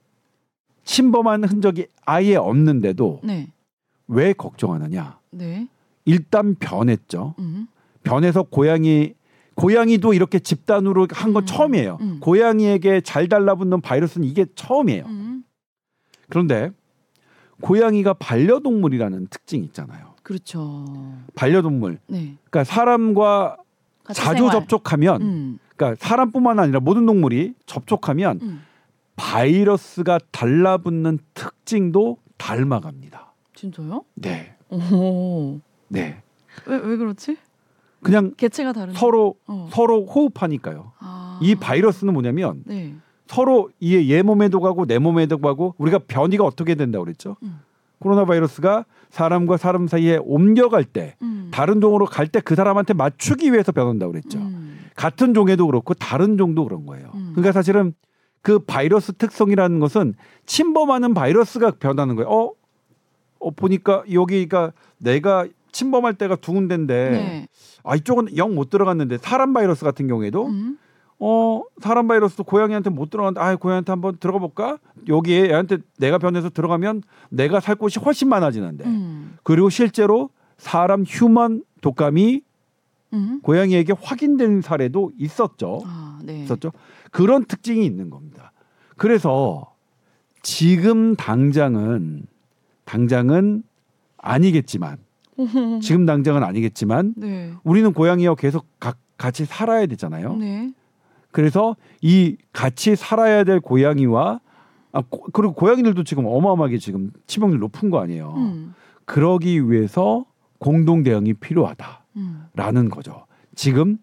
침범한 0.85 1.43
흔적이 1.43 1.85
아예 2.03 2.35
없는데도 2.35 3.21
네. 3.23 3.47
왜 4.07 4.33
걱정하느냐? 4.33 5.19
네. 5.29 5.67
일단 6.05 6.55
변했죠. 6.55 7.35
음. 7.37 7.67
변해서 8.01 8.41
고양이 8.41 9.13
고양이도 9.57 10.13
이렇게 10.13 10.37
집단으로 10.37 11.07
한건 11.11 11.43
음, 11.43 11.45
처음이에요. 11.47 11.97
음. 11.99 12.19
고양이에게 12.19 13.01
잘 13.01 13.27
달라붙는 13.27 13.81
바이러스는 13.81 14.27
이게 14.27 14.45
처음이에요. 14.53 15.05
음. 15.07 15.43
그런데 16.29 16.69
고양이가 17.61 18.13
반려동물이라는 18.13 19.27
특징이 19.31 19.65
있잖아요. 19.65 20.13
그렇죠. 20.21 20.85
반려동물. 21.33 21.97
네. 22.05 22.35
그러니까 22.49 22.63
사람과 22.63 23.57
자주 24.13 24.43
생활. 24.43 24.51
접촉하면 24.51 25.21
음. 25.23 25.59
그러니까 25.75 26.05
사람뿐만 26.05 26.59
아니라 26.59 26.79
모든 26.79 27.07
동물이 27.07 27.55
접촉하면 27.65 28.39
음. 28.43 28.61
바이러스가 29.15 30.19
달라붙는 30.31 31.17
특징도 31.33 32.17
닮아갑니다. 32.37 33.33
진짜요? 33.55 34.03
네. 34.13 34.55
오. 34.69 35.59
네. 35.87 36.21
왜, 36.67 36.77
왜 36.77 36.97
그렇지? 36.97 37.37
그냥 38.07 38.33
개체가 38.37 38.73
다른. 38.73 38.93
서로 38.93 39.35
어. 39.47 39.69
서로 39.71 40.05
호흡하니까요. 40.05 40.91
아. 40.99 41.39
이 41.41 41.55
바이러스는 41.55 42.13
뭐냐면 42.13 42.63
네. 42.65 42.95
서로 43.27 43.69
이얘 43.79 44.09
얘 44.09 44.21
몸에도 44.21 44.59
가고 44.61 44.85
내 44.85 44.97
몸에도 44.99 45.37
가고 45.37 45.75
우리가 45.77 45.99
변이가 46.07 46.43
어떻게 46.43 46.75
된다고 46.75 47.05
그랬죠? 47.05 47.35
음. 47.43 47.59
코로나 47.99 48.25
바이러스가 48.25 48.85
사람과 49.09 49.57
사람 49.57 49.87
사이에 49.87 50.19
옮겨갈 50.23 50.83
때 50.83 51.15
음. 51.21 51.49
다른 51.51 51.81
종으로 51.81 52.05
갈 52.05 52.27
때 52.27 52.39
그 52.41 52.55
사람한테 52.55 52.93
맞추기 52.93 53.51
위해서 53.51 53.71
변한다고 53.71 54.11
그랬죠. 54.11 54.37
음. 54.39 54.79
같은 54.95 55.33
종에도 55.33 55.65
그렇고 55.65 55.93
다른 55.93 56.37
종도 56.37 56.63
그런 56.63 56.85
거예요. 56.85 57.11
음. 57.15 57.31
그러니까 57.33 57.51
사실은 57.51 57.93
그 58.41 58.59
바이러스 58.59 59.13
특성이라는 59.13 59.79
것은 59.79 60.13
침범하는 60.45 61.13
바이러스가 61.13 61.71
변하는 61.79 62.15
거예요. 62.15 62.29
어, 62.29 62.51
어 63.39 63.51
보니까 63.51 64.03
여기가 64.11 64.71
내가 64.99 65.45
침범할 65.71 66.13
때가 66.15 66.35
두 66.37 66.53
군데인데 66.53 67.09
네. 67.11 67.47
아 67.83 67.95
이쪽은 67.95 68.37
영 68.37 68.53
못 68.55 68.69
들어갔는데 68.69 69.17
사람 69.19 69.53
바이러스 69.53 69.83
같은 69.85 70.07
경우에도 70.07 70.47
음. 70.47 70.77
어 71.19 71.61
사람 71.81 72.07
바이러스도 72.07 72.43
고양이한테 72.43 72.89
못 72.89 73.09
들어갔는데 73.09 73.41
아 73.41 73.55
고양이한테 73.55 73.91
한번 73.91 74.17
들어가 74.19 74.39
볼까 74.39 74.77
여기에 75.07 75.49
얘한테 75.49 75.77
내가 75.97 76.17
변해서 76.17 76.49
들어가면 76.49 77.03
내가 77.29 77.59
살 77.59 77.75
곳이 77.75 77.99
훨씬 77.99 78.29
많아지는데 78.29 78.85
음. 78.85 79.37
그리고 79.43 79.69
실제로 79.69 80.29
사람 80.57 81.03
휴먼 81.03 81.63
독감이 81.81 82.41
음. 83.13 83.39
고양이에게 83.41 83.93
확인된 83.99 84.61
사례도 84.61 85.11
있었죠 85.17 85.81
아, 85.85 86.19
네. 86.23 86.43
있었죠 86.43 86.71
그런 87.11 87.45
특징이 87.45 87.85
있는 87.85 88.09
겁니다 88.09 88.51
그래서 88.95 89.73
지금 90.43 91.15
당장은 91.15 92.25
당장은 92.85 93.63
아니겠지만 94.17 94.97
지금 95.81 96.05
당장은 96.05 96.43
아니겠지만 96.43 97.13
네. 97.17 97.53
우리는 97.63 97.93
고양이와 97.93 98.35
계속 98.35 98.65
가, 98.79 98.93
같이 99.17 99.45
살아야 99.45 99.85
되잖아요. 99.85 100.35
네. 100.37 100.71
그래서 101.31 101.75
이 102.01 102.37
같이 102.53 102.95
살아야 102.95 103.43
될 103.43 103.59
고양이와 103.59 104.39
아, 104.93 105.01
고, 105.09 105.27
그리고 105.33 105.53
고양이들도 105.53 106.03
지금 106.03 106.25
어마어마하게 106.25 106.79
지금 106.79 107.11
치명률 107.27 107.59
높은 107.59 107.89
거 107.89 107.99
아니에요. 107.99 108.33
음. 108.37 108.73
그러기 109.05 109.69
위해서 109.69 110.25
공동 110.57 111.03
대응이 111.03 111.33
필요하다라는 111.35 111.97
음. 112.75 112.89
거죠. 112.89 113.25
지금 113.55 113.97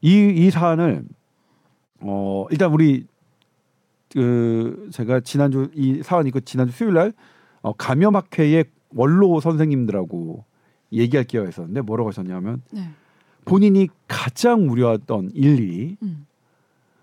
이 0.00 0.10
이 0.36 0.50
사안을 0.50 1.04
어 2.00 2.46
일단 2.50 2.72
우리 2.72 3.06
그 4.12 4.88
제가 4.92 5.20
지난주 5.20 5.70
이 5.74 6.02
사안 6.02 6.26
이거 6.26 6.40
지난주 6.40 6.72
수요일 6.72 6.94
날 6.94 7.12
어, 7.62 7.72
감염학회의 7.72 8.64
원로 8.94 9.40
선생님들하고 9.40 10.44
얘기할 10.92 11.24
기회가 11.24 11.48
있었는데 11.48 11.82
뭐라고 11.82 12.08
하셨냐면 12.08 12.62
네. 12.72 12.90
본인이 13.44 13.88
가장 14.06 14.70
우려했던 14.70 15.30
일이 15.34 15.96
음. 16.02 16.26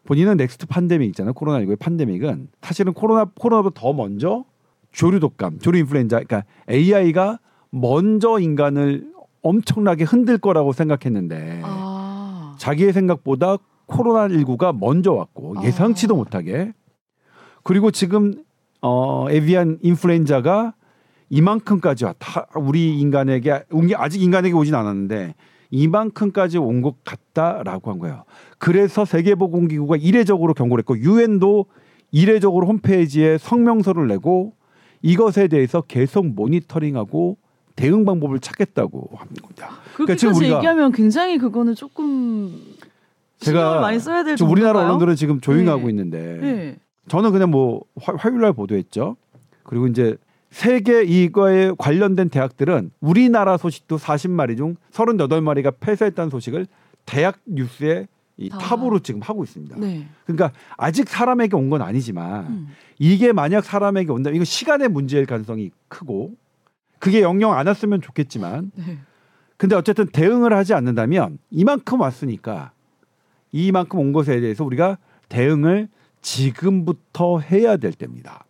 본인은 0.05 0.37
next 0.37 0.67
pandemic 0.67 1.07
있잖아요. 1.09 1.33
코로나19의 1.33 1.79
pandemic은 1.79 2.49
사실은 2.61 2.93
코로나 2.93 3.25
코로나보다 3.25 3.79
더 3.79 3.93
먼저 3.93 4.45
조류 4.91 5.19
독감, 5.19 5.59
조류 5.59 5.79
인플루엔자, 5.79 6.21
그러니까 6.23 6.45
AI가 6.69 7.39
먼저 7.71 8.39
인간을 8.39 9.11
엄청나게 9.41 10.03
흔들 10.05 10.37
거라고 10.37 10.71
생각했는데 10.71 11.61
아. 11.63 12.55
자기의 12.59 12.93
생각보다 12.93 13.57
코로나19가 13.87 14.77
먼저 14.77 15.11
왔고 15.13 15.59
아. 15.59 15.63
예상치도 15.63 16.15
못하게 16.15 16.73
그리고 17.63 17.91
지금 17.91 18.43
어 18.81 19.27
avian 19.29 19.79
influenza가 19.81 20.73
이만큼까지 21.29 22.05
왔다. 22.05 22.47
우리 22.55 22.99
인간에게 22.99 23.63
아직 23.95 24.21
인간에게 24.21 24.53
오진 24.55 24.75
않았는데 24.75 25.35
이만큼까지 25.71 26.57
온 26.57 26.81
것 26.81 27.03
같다라고 27.03 27.91
한 27.91 27.99
거예요. 27.99 28.23
그래서 28.59 29.05
세계보건기구가 29.05 29.97
이례적으로 29.97 30.53
경고를 30.53 30.81
했고 30.81 30.97
유엔도 30.97 31.65
이례적으로 32.11 32.67
홈페이지에 32.67 33.37
성명서를 33.37 34.07
내고 34.07 34.53
이것에 35.01 35.47
대해서 35.47 35.81
계속 35.81 36.25
모니터링하고 36.27 37.37
대응 37.75 38.05
방법을 38.05 38.39
찾겠다고 38.39 39.09
합니다. 39.17 39.69
그렇게까지 39.95 40.19
지금 40.19 40.33
우리가- 40.35 40.55
얘기하면 40.57 40.91
굉장히 40.93 41.37
그거는 41.37 41.75
조금 41.75 42.53
제가 43.39 43.81
많이 43.81 43.99
써야 43.99 44.23
될 44.23 44.37
지금 44.37 44.51
우리나라? 44.51 44.79
언론들은 44.81 45.15
지금 45.15 45.41
조용히 45.41 45.65
네. 45.65 45.71
하고 45.71 45.89
있는데 45.89 46.37
네. 46.41 46.75
저는 47.09 47.31
그냥 47.31 47.51
뭐 47.51 47.81
화, 48.01 48.13
화요일 48.17 48.39
날 48.41 48.53
보도했죠. 48.53 49.17
그리고 49.63 49.87
이제 49.87 50.15
세계 50.59 51.03
이거에 51.03 51.73
관련된 51.77 52.29
대학들은 52.29 52.91
우리나라 53.01 53.57
소식도 53.57 53.97
40마리 53.97 54.55
중 54.55 54.77
38마리가 54.93 55.73
폐쇄했다는 55.81 56.29
소식을 56.29 56.65
대학 57.05 57.39
뉴스에 57.45 58.07
이 58.37 58.47
다. 58.47 58.57
탑으로 58.59 58.99
지금 58.99 59.19
하고 59.21 59.43
있습니다. 59.43 59.75
네. 59.77 60.07
그러니까 60.25 60.53
아직 60.77 61.09
사람에게 61.09 61.57
온 61.57 61.69
건 61.69 61.81
아니지만 61.81 62.45
음. 62.47 62.67
이게 62.99 63.33
만약 63.33 63.65
사람에게 63.65 64.09
온다면 64.13 64.37
이거 64.37 64.45
시간의 64.45 64.87
문제일 64.87 65.25
가능성이 65.25 65.71
크고 65.89 66.35
그게 66.99 67.21
영영 67.21 67.51
안 67.51 67.67
왔으면 67.67 67.99
좋겠지만 68.01 68.71
네. 68.75 68.97
근데 69.57 69.75
어쨌든 69.75 70.05
대응을 70.07 70.53
하지 70.53 70.73
않는다면 70.73 71.37
이만큼 71.51 71.99
왔으니까 71.99 72.71
이만큼 73.51 73.99
온 73.99 74.13
것에 74.13 74.39
대해서 74.39 74.63
우리가 74.63 74.99
대응을 75.27 75.89
지금부터 76.21 77.39
해야 77.41 77.75
될 77.75 77.91
때입니다. 77.91 78.44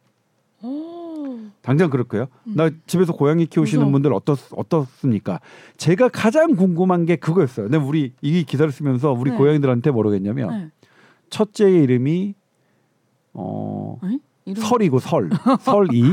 오. 1.66 1.68
당장 1.68 1.90
그럴까요? 1.90 2.28
나 2.44 2.70
집에서 2.86 3.14
고양이 3.14 3.46
키우시는 3.48 3.84
음. 3.86 3.92
무서워. 3.92 3.92
분들 3.92 4.14
어떻 4.14 4.54
어떻습니까? 4.56 5.40
제가 5.78 6.10
가장 6.10 6.56
궁금한 6.56 7.06
게 7.06 7.16
그거였어요. 7.16 7.70
근데 7.70 7.78
우리 7.78 8.14
이 8.22 8.44
기사를 8.44 8.72
쓰면서 8.72 9.12
우리 9.12 9.32
네. 9.32 9.38
고양이들한테 9.38 9.92
모르겠냐면 9.92 10.50
네. 10.50 10.70
첫째의 11.30 11.84
이름이 11.84 12.36
어 13.34 14.00
에? 14.04 14.20
이름 14.46 14.64
설이고 14.64 15.00
설 15.00 15.30
설이 15.62 16.04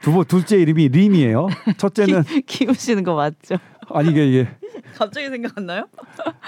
두번 0.00 0.24
둘째 0.26 0.56
이름이 0.58 0.88
림이에요. 0.88 1.48
첫째는 1.76 2.22
키, 2.22 2.42
키우시는 2.42 3.02
거 3.02 3.14
맞죠? 3.14 3.56
아니 3.90 4.10
이게 4.10 4.26
이게 4.28 4.48
갑자기 4.94 5.28
생각 5.28 5.58
안 5.58 5.66
나요? 5.66 5.86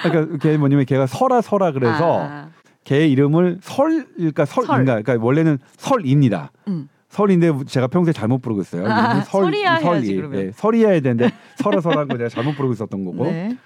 그러니까 0.02 0.38
걔 0.38 0.56
뭐냐면 0.56 0.86
걔가 0.86 1.06
설아 1.06 1.40
설아 1.40 1.72
그래서 1.72 2.20
아. 2.22 2.50
걔 2.84 3.06
이름을 3.08 3.58
설 3.60 4.06
그러니까 4.14 4.44
설인가 4.44 5.02
그러니까 5.02 5.16
원래는 5.20 5.58
설입니다. 5.76 6.52
음. 6.68 6.88
설인데 7.08 7.52
제가 7.66 7.86
평소에 7.86 8.12
잘못 8.12 8.42
부르고 8.42 8.60
있어요. 8.62 8.86
아, 8.86 9.10
이름이 9.12 9.24
설이야 9.24 9.74
해야지, 9.76 10.06
설이. 10.06 10.16
그러면. 10.16 10.40
예, 10.40 10.50
설이야 10.52 10.88
해야 10.90 11.00
되는데 11.00 11.30
설아 11.56 11.80
설한 11.80 12.08
거 12.08 12.16
내가 12.16 12.28
잘못 12.28 12.54
부르고 12.54 12.74
있었던 12.74 13.04
거고 13.04 13.24
네. 13.24 13.56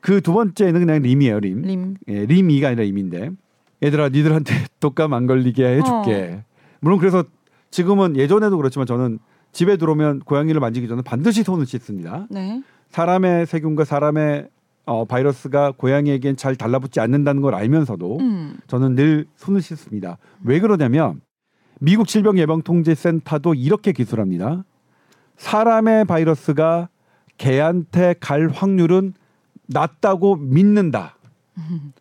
그두 0.00 0.32
번째는 0.32 0.86
그냥 0.86 1.02
림이에요 1.02 1.40
림. 1.40 1.62
림. 1.62 1.96
예, 2.08 2.26
림이가 2.26 2.68
아니라 2.68 2.84
임인데 2.84 3.30
얘들아 3.82 4.10
니들한테 4.10 4.54
독감 4.80 5.14
안 5.14 5.26
걸리게 5.26 5.66
해줄게. 5.78 6.44
물론 6.80 6.98
그래서 6.98 7.24
지금은 7.70 8.16
예전에도 8.16 8.56
그렇지만 8.56 8.86
저는 8.86 9.18
집에 9.52 9.76
들어오면 9.76 10.20
고양이를 10.20 10.60
만지기 10.60 10.86
전에 10.88 11.02
반드시 11.02 11.42
손을 11.42 11.66
씻습니다. 11.66 12.26
네. 12.30 12.62
사람의 12.90 13.46
세균과 13.46 13.84
사람의 13.84 14.48
어, 14.86 15.04
바이러스가 15.04 15.72
고양이에겐 15.76 16.36
잘 16.36 16.56
달라붙지 16.56 17.00
않는다는 17.00 17.42
걸 17.42 17.54
알면서도 17.54 18.18
음. 18.20 18.56
저는 18.68 18.94
늘 18.94 19.26
손을 19.36 19.60
씻습니다. 19.60 20.16
왜 20.42 20.60
그러냐면 20.60 21.20
미국 21.80 22.08
질병예방통제센터도 22.08 23.54
이렇게 23.54 23.92
기술합니다. 23.92 24.64
사람의 25.36 26.04
바이러스가 26.06 26.88
개한테 27.36 28.14
갈 28.18 28.48
확률은 28.48 29.14
낮다고 29.66 30.36
믿는다. 30.36 31.16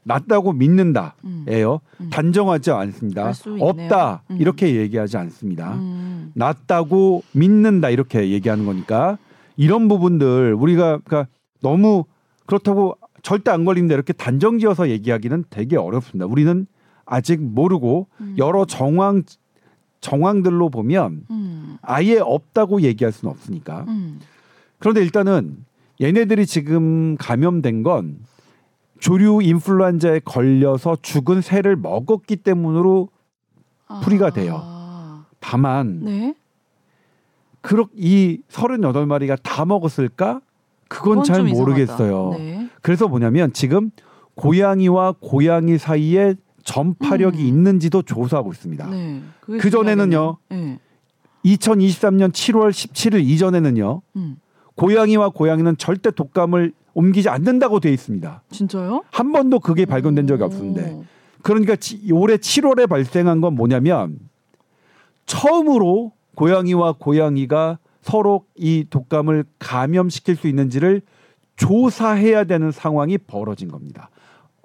낮다고 0.03 0.53
믿는다. 0.53 1.15
음. 1.25 1.45
예요. 1.49 1.81
음. 1.99 2.09
단정하지 2.09 2.71
않습니다. 2.71 3.31
없다. 3.59 4.23
음. 4.31 4.37
이렇게 4.39 4.75
얘기하지 4.75 5.17
않습니다. 5.17 5.75
음. 5.75 6.31
낮다고 6.35 7.23
믿는다 7.33 7.89
이렇게 7.89 8.31
얘기하는 8.31 8.65
거니까 8.65 9.17
이런 9.55 9.87
부분들 9.87 10.53
우리가 10.53 10.99
그러니까 11.03 11.27
너무 11.61 12.05
그렇다고 12.45 12.97
절대 13.23 13.51
안 13.51 13.65
걸린다 13.65 13.93
이렇게 13.93 14.13
단정 14.13 14.59
지어서 14.59 14.89
얘기하기는 14.89 15.45
되게 15.49 15.75
어렵습니다. 15.75 16.25
우리는 16.27 16.67
아직 17.05 17.41
모르고 17.41 18.07
음. 18.21 18.35
여러 18.37 18.65
정황 18.65 19.23
정황들로 20.01 20.69
보면 20.69 21.25
음. 21.29 21.77
아예 21.81 22.19
없다고 22.19 22.81
얘기할 22.81 23.11
수는 23.11 23.31
없으니까. 23.31 23.85
음. 23.87 24.19
그런데 24.79 25.01
일단은 25.01 25.65
얘네들이 26.01 26.45
지금 26.45 27.15
감염된 27.17 27.83
건 27.83 28.19
조류 28.99 29.41
인플루엔자에 29.41 30.21
걸려서 30.25 30.97
죽은 31.01 31.41
새를 31.41 31.75
먹었기 31.75 32.37
때문으로 32.37 33.09
풀이가 34.03 34.31
돼요. 34.31 34.59
아. 34.63 35.25
다만 35.39 36.01
네. 36.03 36.35
그렇 37.61 37.87
이 37.95 38.39
38마리가 38.49 39.37
다 39.41 39.65
먹었을까? 39.65 40.41
그건 40.87 41.23
잘좀 41.23 41.49
이상하다. 41.49 41.63
모르겠어요. 41.63 42.35
네. 42.37 42.69
그래서 42.81 43.07
뭐냐면 43.07 43.51
지금 43.53 43.91
고양이와 44.35 45.15
고양이 45.19 45.77
사이에 45.77 46.35
전파력이 46.67 47.39
음. 47.39 47.45
있는지도 47.47 48.01
조사하고 48.01 48.51
있습니다. 48.51 48.89
네. 48.89 49.21
그 49.39 49.69
전에는요. 49.69 50.37
네. 50.49 50.79
2023년 51.45 52.31
7월 52.33 52.71
17일 52.71 53.23
이전에는요. 53.23 54.01
음. 54.17 54.35
고양이와 54.75 55.29
고양이는 55.29 55.77
절대 55.77 56.11
독감을 56.11 56.73
옮기지 56.93 57.29
않는다고 57.29 57.79
돼 57.79 57.93
있습니다. 57.93 58.43
진짜요? 58.51 59.03
한 59.11 59.31
번도 59.31 59.61
그게 59.61 59.85
발견된 59.85 60.27
적이 60.27 60.43
오. 60.43 60.45
없었는데. 60.47 61.03
그러니까 61.41 61.77
지- 61.77 62.01
올해 62.11 62.35
7월에 62.35 62.89
발생한 62.89 63.39
건 63.39 63.55
뭐냐면 63.55 64.19
처음으로 65.25 66.11
고양이와 66.35 66.95
고양이가 66.99 67.79
서로 68.01 68.43
이 68.55 68.85
독감을 68.89 69.45
감염시킬 69.59 70.35
수 70.35 70.47
있는지를 70.49 71.01
조사해야 71.55 72.43
되는 72.43 72.71
상황이 72.71 73.17
벌어진 73.17 73.69
겁니다. 73.69 74.09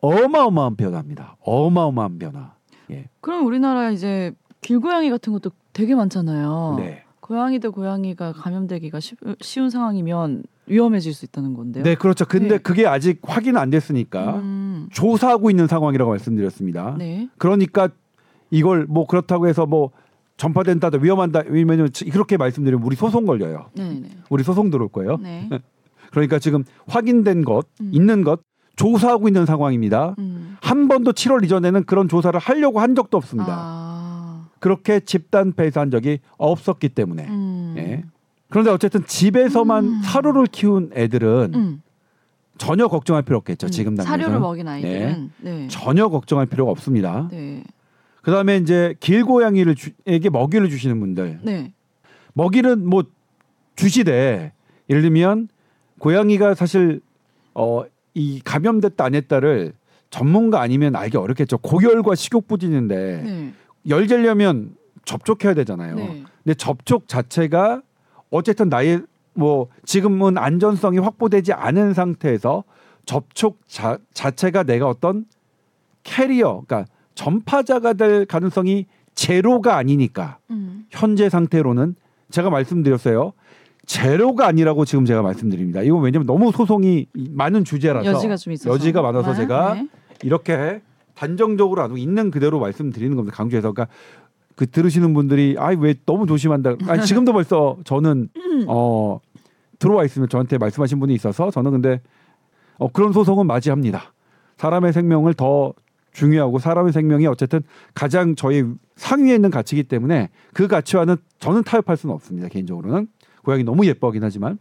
어마어마한 0.03 0.77
변화입니다. 0.77 1.37
어마어마한 1.41 2.19
변화. 2.19 2.55
예. 2.91 3.09
그럼 3.21 3.47
우리나라 3.47 3.91
이제 3.91 4.33
길고양이 4.61 5.09
같은 5.11 5.33
것도 5.33 5.51
되게 5.73 5.95
많잖아요. 5.95 6.77
네. 6.79 7.05
고양이 7.21 7.61
대 7.61 7.69
고양이가 7.69 8.33
감염되기가 8.33 9.01
쉬, 9.01 9.15
쉬운 9.41 9.71
상황이면 9.71 10.43
위험해질 10.67 11.15
수 11.15 11.25
있다는 11.25 11.55
건데요. 11.55 11.85
네, 11.85 11.95
그렇죠. 11.95 12.25
근데 12.27 12.49
네. 12.49 12.59
그게 12.59 12.87
아직 12.87 13.21
확인 13.23 13.57
안 13.57 13.71
됐으니까 13.71 14.37
음. 14.37 14.89
조사하고 14.93 15.49
있는 15.49 15.69
상황이라고 15.69 16.11
말씀드렸습니다. 16.11 16.97
네. 16.99 17.29
그러니까 17.39 17.89
이걸 18.51 18.87
뭐 18.89 19.07
그렇다고 19.07 19.47
해서 19.47 19.67
뭐 19.67 19.93
전파된다, 20.37 20.91
위험한다, 21.01 21.43
왜냐면 21.47 21.91
그렇게 22.11 22.37
말씀드리면 22.37 22.85
우리 22.85 22.97
소송 22.97 23.25
걸려요. 23.25 23.71
네, 23.75 23.89
네. 24.01 24.11
우리 24.29 24.43
소송 24.43 24.71
들어올 24.71 24.89
거예요. 24.89 25.17
네. 25.19 25.49
그러니까 26.11 26.41
지금 26.41 26.65
확인된 26.89 27.45
것, 27.45 27.67
음. 27.81 27.91
있는 27.93 28.25
것 28.25 28.41
조사하고 28.77 29.29
있는 29.29 29.47
상황입니다. 29.47 30.15
음. 30.19 30.57
한 30.61 30.89
번도 30.89 31.13
7월 31.13 31.45
이전에는 31.45 31.85
그런 31.85 32.09
조사를 32.09 32.39
하려고 32.39 32.81
한 32.81 32.95
적도 32.95 33.17
없습니다. 33.17 33.55
아. 33.57 34.49
그렇게 34.59 35.01
집단 35.01 35.53
폐사한 35.53 35.91
적이 35.91 36.21
없었기 36.39 36.91
때문에. 36.91 37.27
음. 37.29 37.75
예. 37.79 38.05
그런데 38.49 38.71
어쨌든 38.71 39.05
집에서만 39.07 39.85
음. 39.85 40.01
사료를 40.03 40.47
키운 40.47 40.91
애들은 40.95 41.53
음. 41.55 41.83
전혀 42.59 42.87
걱정할 42.87 43.23
필요 43.23 43.39
없겠죠. 43.39 43.67
음. 43.67 43.71
지금 43.71 43.97
당장에서 43.97 44.23
사료를 44.23 44.41
먹인 44.41 44.69
아이들은 44.69 45.33
네. 45.39 45.69
전혀 45.69 46.09
걱정할 46.09 46.47
필요가 46.47 46.71
없습니다. 46.71 47.29
네. 47.31 47.65
그다음에 48.23 48.57
이제 48.59 48.95
길고양이를 49.01 49.75
주, 49.75 49.91
에게 50.07 50.31
먹이를 50.31 50.71
주시는 50.71 51.01
분들 51.01 51.41
네. 51.43 51.73
먹이는 52.35 52.87
뭐 52.89 53.05
주시되 53.75 54.53
예를 54.89 55.03
들면 55.03 55.49
고양이가 55.99 56.55
사실 56.55 57.01
어 57.55 57.85
이 58.15 58.41
감염됐다 58.45 59.05
안 59.05 59.15
했다를 59.15 59.73
전문가 60.11 60.61
아니면 60.61 60.95
알기 60.95 61.17
어렵겠죠. 61.17 61.59
고열과 61.59 62.15
식욕 62.15 62.47
부진인데 62.47 63.23
네. 63.25 63.53
열 63.89 64.07
재려면 64.07 64.75
접촉해야 65.05 65.55
되잖아요. 65.55 65.97
네. 65.97 66.25
근데 66.45 66.55
접촉 66.55 67.09
자체가 67.09 67.83
어쨌든 68.31 68.69
나의 68.69 69.03
뭐 69.35 69.69
지금은 69.85 70.37
안전성이 70.37 70.99
확보되지 70.99 71.53
않은 71.53 71.95
상태에서 71.95 72.65
접촉 73.07 73.59
자, 73.67 73.99
자체가 74.13 74.63
내가 74.65 74.89
어떤 74.89 75.25
캐리어, 76.05 76.63
그러니까 76.67 76.85
전파자가 77.15 77.95
될 77.95 78.27
가능성이 78.27 78.87
제로가 79.15 79.77
아니니까 79.77 80.39
음. 80.51 80.87
현재 80.91 81.29
상태로는 81.29 81.95
제가 82.31 82.51
말씀드렸어요. 82.51 83.33
제로가 83.87 84.47
아니라고 84.47 84.85
지금 84.85 85.05
제가 85.05 85.23
말씀드립니다. 85.23 85.83
이건 85.83 86.03
왜냐면 86.03 86.27
너무 86.27 86.53
소송이 86.53 87.07
많은 87.31 87.65
주제라서 87.65 88.07
여지가 88.07 88.37
좀 88.37 88.53
있어서 88.53 88.71
여지가 88.71 89.03
많아서 89.03 89.33
아, 89.33 89.35
제가 89.35 89.75
네. 89.75 89.89
이렇게 90.23 90.81
단정적으로 91.15 91.83
안 91.83 91.91
하고 91.91 91.99
있는 91.99 92.31
그대로 92.31 92.61
말씀드리는 92.61 93.17
겁니다. 93.17 93.37
강조해서 93.37 93.73
그러니까 93.73 93.95
그 94.55 94.71
들으시는 94.71 95.15
분들이 95.15 95.57
아이 95.59 95.77
왜 95.77 95.95
너무 96.07 96.27
조심한다. 96.27 96.77
아니 96.87 97.03
지금도 97.07 97.33
벌써 97.33 97.77
저는 97.85 98.29
어 98.69 99.19
들어와 99.79 100.05
있으면 100.05 100.29
저한테 100.29 100.59
말씀하신 100.59 101.01
분이 101.01 101.15
있어서 101.15 101.51
저는 101.51 101.73
근데 101.73 102.01
어 102.79 102.89
그런 102.89 103.13
소송은 103.13 103.47
맞이합니다. 103.47 104.13
사람의 104.59 104.93
생명을 104.93 105.35
더 105.35 105.75
중요하고 106.13 106.59
사람의 106.59 106.93
생명이 106.93 107.27
어쨌든 107.27 107.63
가장 107.95 108.37
저희 108.37 108.65
상위에 108.97 109.35
있는 109.35 109.51
가치이기 109.51 109.89
때문에 109.89 110.29
그 110.53 110.69
가치와는 110.69 111.17
저는 111.39 111.65
타협할 111.65 111.97
수는 111.97 112.15
없습니다. 112.15 112.49
개인적으로는 112.49 113.09
고양이 113.45 113.65
너무 113.65 113.87
예뻐하긴 113.87 114.23
하지만 114.23 114.59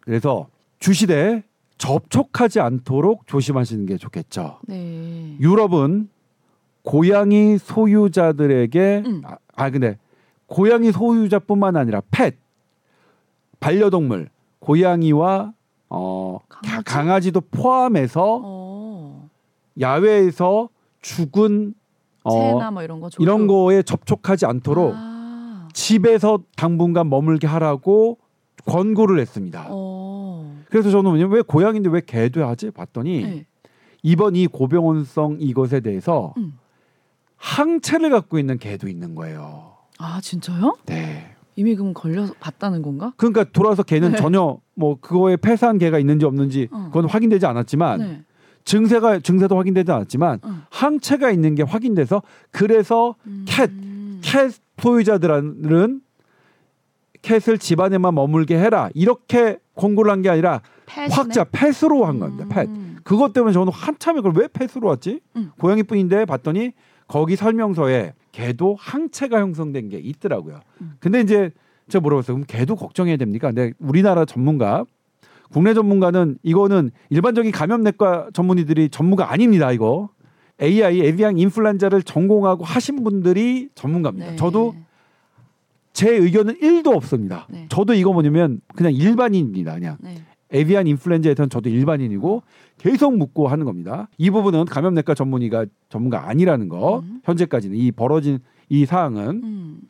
그래서 0.00 0.48
주시되 0.78 1.42
접촉하지 1.78 2.60
않도록 2.60 3.26
조심하시는 3.26 3.86
게 3.86 3.96
좋겠죠. 3.96 4.58
네. 4.66 5.36
유럽은 5.40 6.08
고양이 6.82 7.58
소유자들에게 7.58 9.02
음. 9.06 9.22
아, 9.24 9.36
아 9.54 9.70
근데 9.70 9.98
고양이 10.46 10.90
소유자뿐만 10.90 11.76
아니라 11.76 12.02
펫 12.10 12.34
반려동물 13.60 14.30
고양이와 14.60 15.52
어 15.90 16.38
강아지? 16.84 17.32
도 17.32 17.40
포함해서 17.40 18.40
어. 18.42 19.30
야외에서 19.80 20.68
죽은 21.00 21.74
어, 22.24 22.70
뭐 22.70 22.82
이런 22.82 23.00
거. 23.00 23.08
이런 23.18 23.46
거에 23.46 23.82
접촉하지 23.82 24.46
않도록 24.46 24.94
아. 24.94 25.07
집에서 25.78 26.40
당분간 26.56 27.08
머물게 27.08 27.46
하라고 27.46 28.18
권고를 28.66 29.20
했습니다. 29.20 29.66
어. 29.70 30.60
그래서 30.68 30.90
저는 30.90 31.30
왜 31.30 31.40
고양인데 31.40 31.88
왜 31.88 32.02
개도 32.04 32.44
하지? 32.44 32.72
봤더니 32.72 33.22
네. 33.22 33.46
이번 34.02 34.34
이 34.34 34.48
고병원성 34.48 35.36
이것에 35.38 35.78
대해서 35.78 36.34
음. 36.36 36.58
항체를 37.36 38.10
갖고 38.10 38.40
있는 38.40 38.58
개도 38.58 38.88
있는 38.88 39.14
거예요. 39.14 39.76
아 39.98 40.20
진짜요? 40.20 40.76
네. 40.86 41.36
이미 41.54 41.76
그럼 41.76 41.94
걸려서 41.94 42.34
봤다는 42.40 42.82
건가? 42.82 43.12
그러니까 43.16 43.44
돌아서 43.44 43.84
개는 43.84 44.12
네. 44.12 44.16
전혀 44.18 44.58
뭐 44.74 44.98
그거에 45.00 45.36
폐사한 45.36 45.78
개가 45.78 46.00
있는지 46.00 46.26
없는지 46.26 46.68
어. 46.72 46.86
그건 46.86 47.08
확인되지 47.08 47.46
않았지만 47.46 48.00
네. 48.00 48.22
증세가 48.64 49.20
증세도 49.20 49.56
확인되지 49.56 49.92
않았지만 49.92 50.40
어. 50.42 50.62
항체가 50.70 51.30
있는 51.30 51.54
게 51.54 51.62
확인돼서 51.62 52.20
그래서 52.50 53.14
캣, 53.46 53.70
음. 53.70 54.20
캣 54.24 54.52
소유자들은 54.80 56.00
캣을 57.22 57.58
집안에만 57.58 58.14
머물게 58.14 58.56
해라 58.58 58.88
이렇게 58.94 59.58
권고를 59.74 60.10
한 60.12 60.22
게 60.22 60.28
아니라 60.30 60.60
펫이네? 60.86 61.14
확자 61.14 61.44
펫으로 61.44 62.04
한 62.04 62.18
겁니다. 62.18 62.46
펫. 62.48 62.68
음. 62.68 62.96
그것 63.04 63.32
때문에 63.32 63.52
저는 63.52 63.72
한참에 63.72 64.16
그걸 64.20 64.32
왜 64.36 64.48
펫으로 64.48 64.88
왔지? 64.88 65.20
음. 65.36 65.50
고양이뿐인데 65.58 66.24
봤더니 66.24 66.72
거기 67.06 67.36
설명서에 67.36 68.14
개도 68.32 68.76
항체가 68.78 69.40
형성된 69.40 69.88
게 69.88 69.98
있더라고요. 69.98 70.60
음. 70.80 70.92
근데 71.00 71.20
이제 71.20 71.50
제가 71.88 72.02
물어봤어요. 72.02 72.36
그럼 72.36 72.44
개도 72.46 72.76
걱정해야 72.76 73.16
됩니까? 73.16 73.48
근데 73.48 73.72
우리나라 73.78 74.24
전문가, 74.24 74.84
국내 75.50 75.72
전문가는 75.74 76.38
이거는 76.42 76.90
일반적인 77.10 77.50
감염내과 77.52 78.28
전문의들이 78.34 78.90
전문가 78.90 79.32
아닙니다. 79.32 79.72
이거 79.72 80.10
AI 80.60 81.00
에비앙 81.00 81.38
인플루엔자를 81.38 82.02
전공하고 82.02 82.64
하신 82.64 83.04
분들이 83.04 83.68
전문가입니다. 83.74 84.30
네. 84.30 84.36
저도 84.36 84.74
제 85.92 86.10
의견은 86.10 86.58
1도 86.58 86.94
없습니다. 86.94 87.46
네. 87.50 87.66
저도 87.68 87.94
이거 87.94 88.12
뭐냐면 88.12 88.60
그냥 88.74 88.92
일반인입니다. 88.92 89.74
그냥 89.74 89.96
네. 90.00 90.16
에비안 90.50 90.86
인플루엔자에 90.86 91.34
대한 91.34 91.50
저도 91.50 91.68
일반인이고 91.68 92.42
계속 92.78 93.16
묻고 93.16 93.48
하는 93.48 93.64
겁니다. 93.64 94.08
이 94.16 94.30
부분은 94.30 94.64
감염내과 94.64 95.14
전문의가 95.14 95.66
전문가 95.88 96.28
아니라는 96.28 96.68
거 96.68 97.00
음. 97.00 97.20
현재까지는 97.24 97.76
이 97.76 97.92
벌어진 97.92 98.38
이 98.68 98.86
사항은 98.86 99.42
음. 99.44 99.80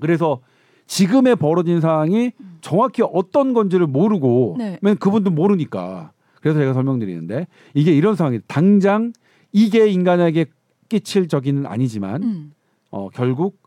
그래서 0.00 0.40
지금의 0.86 1.36
벌어진 1.36 1.80
사항이 1.80 2.32
음. 2.38 2.58
정확히 2.60 3.02
어떤 3.02 3.52
건지를 3.52 3.86
모르고 3.86 4.56
네. 4.58 4.78
맨 4.80 4.96
그분도 4.96 5.30
모르니까 5.30 6.12
그래서 6.40 6.60
제가 6.60 6.72
설명드리는데 6.72 7.46
이게 7.74 7.92
이런 7.92 8.14
상황이 8.14 8.38
당장 8.46 9.12
이게 9.56 9.88
인간에게 9.88 10.44
끼칠 10.90 11.28
적이는 11.28 11.64
아니지만 11.64 12.22
음. 12.22 12.52
어, 12.90 13.08
결국 13.08 13.58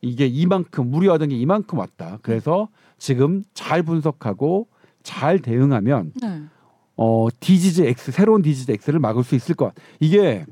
이게 0.00 0.26
이만큼 0.26 0.90
무리하던 0.90 1.28
게 1.28 1.36
이만큼 1.36 1.78
왔다. 1.78 2.18
그래서 2.22 2.68
지금 2.96 3.44
잘 3.52 3.82
분석하고 3.82 4.68
잘 5.02 5.38
대응하면 5.40 6.12
네. 6.22 6.42
어 6.96 7.28
디지즈 7.40 7.82
X 7.82 8.12
새로운 8.12 8.40
디지즈 8.40 8.72
X를 8.72 9.00
막을 9.00 9.22
수 9.22 9.34
있을 9.34 9.54
것. 9.54 9.66
같- 9.66 9.74
이게 10.00 10.46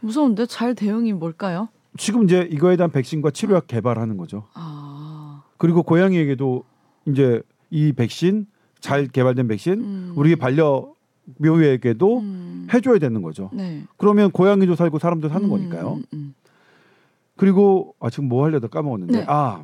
무서운데 0.00 0.46
잘 0.46 0.76
대응이 0.76 1.12
뭘까요? 1.14 1.68
지금 1.98 2.22
이제 2.24 2.46
이거에 2.48 2.76
대한 2.76 2.92
백신과 2.92 3.30
치료약 3.32 3.66
개발하는 3.66 4.16
거죠. 4.16 4.44
아. 4.54 5.42
그리고 5.56 5.82
고양이에게도 5.82 6.62
이제 7.06 7.42
이 7.70 7.92
백신 7.92 8.46
잘 8.78 9.08
개발된 9.08 9.48
백신 9.48 9.72
음. 9.80 10.12
우리 10.14 10.36
반려 10.36 10.92
묘에게도 11.38 12.18
음. 12.20 12.66
해줘야 12.72 12.98
되는 12.98 13.22
거죠. 13.22 13.50
네. 13.52 13.82
그러면 13.96 14.30
고양이도 14.30 14.74
살고 14.76 14.98
사람도 14.98 15.28
사는 15.28 15.44
음, 15.46 15.50
거니까요. 15.50 15.94
음, 15.94 16.02
음. 16.14 16.34
그리고 17.36 17.94
아 18.00 18.08
지금 18.10 18.28
뭐 18.28 18.44
하려다 18.44 18.68
까먹었는데 18.68 19.18
네. 19.20 19.24
아 19.28 19.62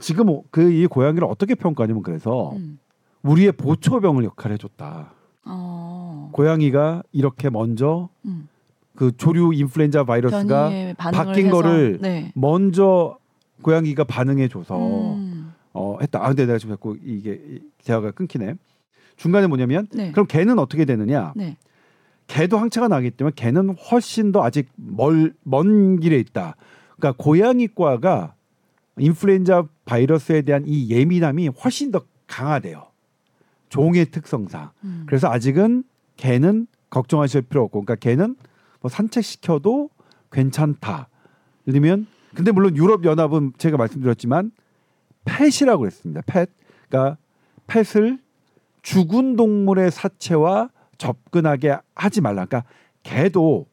지금 0.00 0.40
그 0.50 0.70
이 0.70 0.86
고양이를 0.86 1.26
어떻게 1.28 1.54
평가하냐면 1.54 2.02
그래서 2.02 2.52
음. 2.56 2.78
우리의 3.22 3.52
보초병을 3.52 4.24
역할을 4.24 4.54
해줬다. 4.54 5.12
어. 5.44 6.30
고양이가 6.32 7.02
이렇게 7.12 7.50
먼저 7.50 8.08
음. 8.24 8.48
그 8.94 9.14
조류 9.16 9.52
인플루엔자 9.54 10.04
바이러스가 10.04 10.70
바뀐 10.96 11.46
해서, 11.46 11.56
거를 11.56 11.98
네. 12.00 12.32
먼저 12.34 13.18
고양이가 13.62 14.04
반응해줘서 14.04 14.76
음. 15.14 15.52
어 15.72 15.98
했다. 16.00 16.22
아 16.24 16.28
근데 16.28 16.46
내가 16.46 16.58
지금 16.58 16.74
자꾸 16.74 16.96
이게 17.04 17.32
이- 17.48 17.60
대화가 17.84 18.10
끊기네. 18.12 18.54
중간에 19.20 19.46
뭐냐면 19.46 19.86
네. 19.92 20.12
그럼 20.12 20.26
개는 20.26 20.58
어떻게 20.58 20.86
되느냐? 20.86 21.34
네. 21.36 21.58
개도 22.26 22.56
항체가 22.56 22.88
나기 22.88 23.10
때문에 23.10 23.34
개는 23.36 23.76
훨씬 23.76 24.32
더 24.32 24.42
아직 24.42 24.70
멀, 24.76 25.34
먼 25.42 26.00
길에 26.00 26.16
있다. 26.16 26.56
그러니까 26.96 27.22
고양이과가 27.22 28.34
인플루엔자 28.98 29.68
바이러스에 29.84 30.40
대한 30.40 30.64
이 30.66 30.88
예민함이 30.88 31.48
훨씬 31.48 31.90
더 31.90 32.00
강하대요. 32.28 32.86
종의 33.68 34.06
특성상. 34.06 34.70
음. 34.84 35.02
그래서 35.06 35.30
아직은 35.30 35.84
개는 36.16 36.66
걱정하실 36.88 37.42
필요 37.42 37.64
없고, 37.64 37.84
그러니까 37.84 37.96
개는 37.96 38.36
뭐 38.80 38.88
산책시켜도 38.88 39.90
괜찮다. 40.32 41.08
들면, 41.66 42.06
근데 42.34 42.52
물론 42.52 42.74
유럽 42.74 43.04
연합은 43.04 43.52
제가 43.58 43.76
말씀드렸지만 43.76 44.50
펫이라고 45.26 45.80
그랬습니다. 45.80 46.22
펫. 46.24 46.48
그러니까 46.88 47.18
펫을 47.66 48.18
죽은 48.82 49.36
동물의 49.36 49.90
사체와 49.90 50.70
접근하게 50.98 51.76
하지 51.94 52.20
말라. 52.20 52.44
그러니까 52.44 52.64
개도 53.02 53.66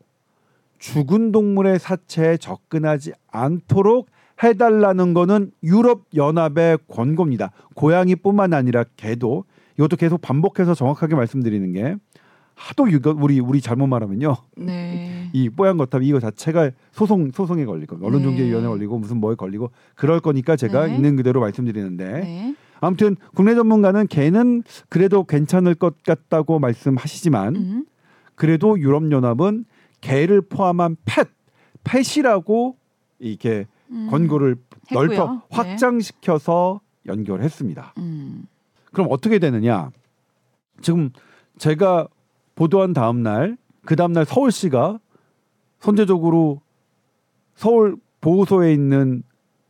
죽은 0.79 1.31
동물의 1.31 1.79
사체에 1.79 2.37
접근하지 2.37 3.13
않도록 3.31 4.09
해달라는 4.43 5.13
거는 5.13 5.51
유럽 5.63 6.05
연합의 6.15 6.79
권고입니다. 6.87 7.51
고양이뿐만 7.75 8.53
아니라 8.53 8.83
개도 8.95 9.45
이것도 9.77 9.95
계속 9.95 10.21
반복해서 10.21 10.73
정확하게 10.73 11.15
말씀드리는 11.15 11.73
게 11.73 11.95
하도 12.57 12.87
이거 12.87 13.15
우리 13.17 13.39
우리 13.39 13.61
잘못 13.61 13.85
말하면요 13.85 14.35
네. 14.57 15.29
이 15.31 15.47
뽀얀 15.47 15.77
거탑 15.77 16.01
이거 16.01 16.19
자체가 16.19 16.71
소송 16.91 17.29
소송에 17.31 17.65
걸리고 17.65 18.03
언론중재위원회 18.03 18.63
네. 18.63 18.67
걸리고 18.67 18.97
무슨 18.97 19.17
뭐에 19.17 19.35
걸리고 19.35 19.69
그럴 19.93 20.19
거니까 20.19 20.55
제가 20.55 20.87
네. 20.87 20.95
있는 20.95 21.15
그대로 21.15 21.39
말씀드리는데 21.39 22.05
네. 22.05 22.55
아무튼 22.79 23.15
국내 23.35 23.55
전문가는 23.55 24.07
개는 24.07 24.63
그래도 24.89 25.23
괜찮을 25.23 25.75
것 25.75 26.03
같다고 26.03 26.59
말씀하시지만 26.59 27.55
음. 27.55 27.85
그래도 28.35 28.79
유럽 28.79 29.11
연합은 29.11 29.65
개를 30.01 30.41
포함한 30.41 30.97
펫 31.05 31.27
펫이라고 31.83 32.75
이렇게 33.19 33.65
음. 33.89 34.07
권고를 34.09 34.57
했고요. 34.91 35.07
넓혀 35.07 35.31
네. 35.33 35.39
확장시켜서 35.49 36.81
연결했습니다. 37.05 37.93
음. 37.97 38.45
그럼 38.91 39.07
어떻게 39.09 39.39
되느냐? 39.39 39.91
지금 40.81 41.09
제가 41.57 42.07
보도한 42.55 42.93
다음 42.93 43.23
날, 43.23 43.57
그 43.85 43.95
다음 43.95 44.13
날 44.13 44.25
서울시가 44.25 44.99
선제적으로 45.79 46.61
서울 47.55 47.97
보호소에 48.21 48.73
있는 48.73 49.23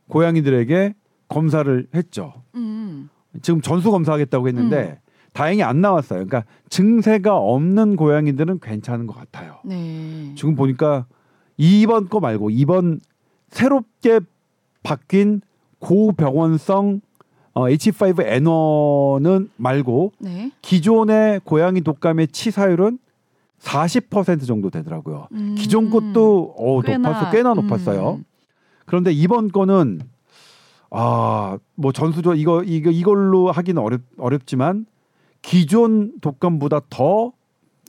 고양이들에게 0.08 0.94
검사를 1.28 1.86
했죠. 1.94 2.32
음. 2.54 3.08
지금 3.42 3.60
전수 3.60 3.90
검사하겠다고 3.90 4.48
했는데 4.48 5.00
다행히 5.32 5.62
안 5.62 5.80
나왔어요. 5.80 6.24
그러니까 6.24 6.44
증세가 6.68 7.36
없는 7.36 7.96
고양이들은 7.96 8.60
괜찮은 8.60 9.06
것 9.06 9.14
같아요. 9.14 9.58
네. 9.64 10.32
지금 10.36 10.54
보니까 10.54 11.06
이번 11.56 12.08
거 12.08 12.20
말고 12.20 12.50
이번 12.50 13.00
새롭게 13.50 14.20
바뀐 14.82 15.40
고병원성 15.80 17.00
어, 17.54 17.62
H5N1은 17.62 19.48
말고 19.56 20.12
네. 20.18 20.50
기존의 20.62 21.40
고양이 21.44 21.80
독감의 21.80 22.28
치사율은 22.28 22.98
40% 23.60 24.46
정도 24.46 24.70
되더라고요. 24.70 25.26
음. 25.32 25.54
기존 25.58 25.90
것도 25.90 26.54
어, 26.56 26.80
높았어, 26.82 27.30
꽤나 27.30 27.54
높았어요. 27.54 28.14
음. 28.20 28.24
그런데 28.86 29.12
이번 29.12 29.48
거는 29.48 30.00
아뭐 30.90 31.92
전수조 31.92 32.34
이거 32.34 32.62
이거 32.62 32.90
이걸로 32.90 33.50
하기는 33.50 33.80
어렵 33.80 34.00
어렵지만 34.16 34.86
기존 35.42 36.18
독감보다 36.20 36.80
더 36.90 37.32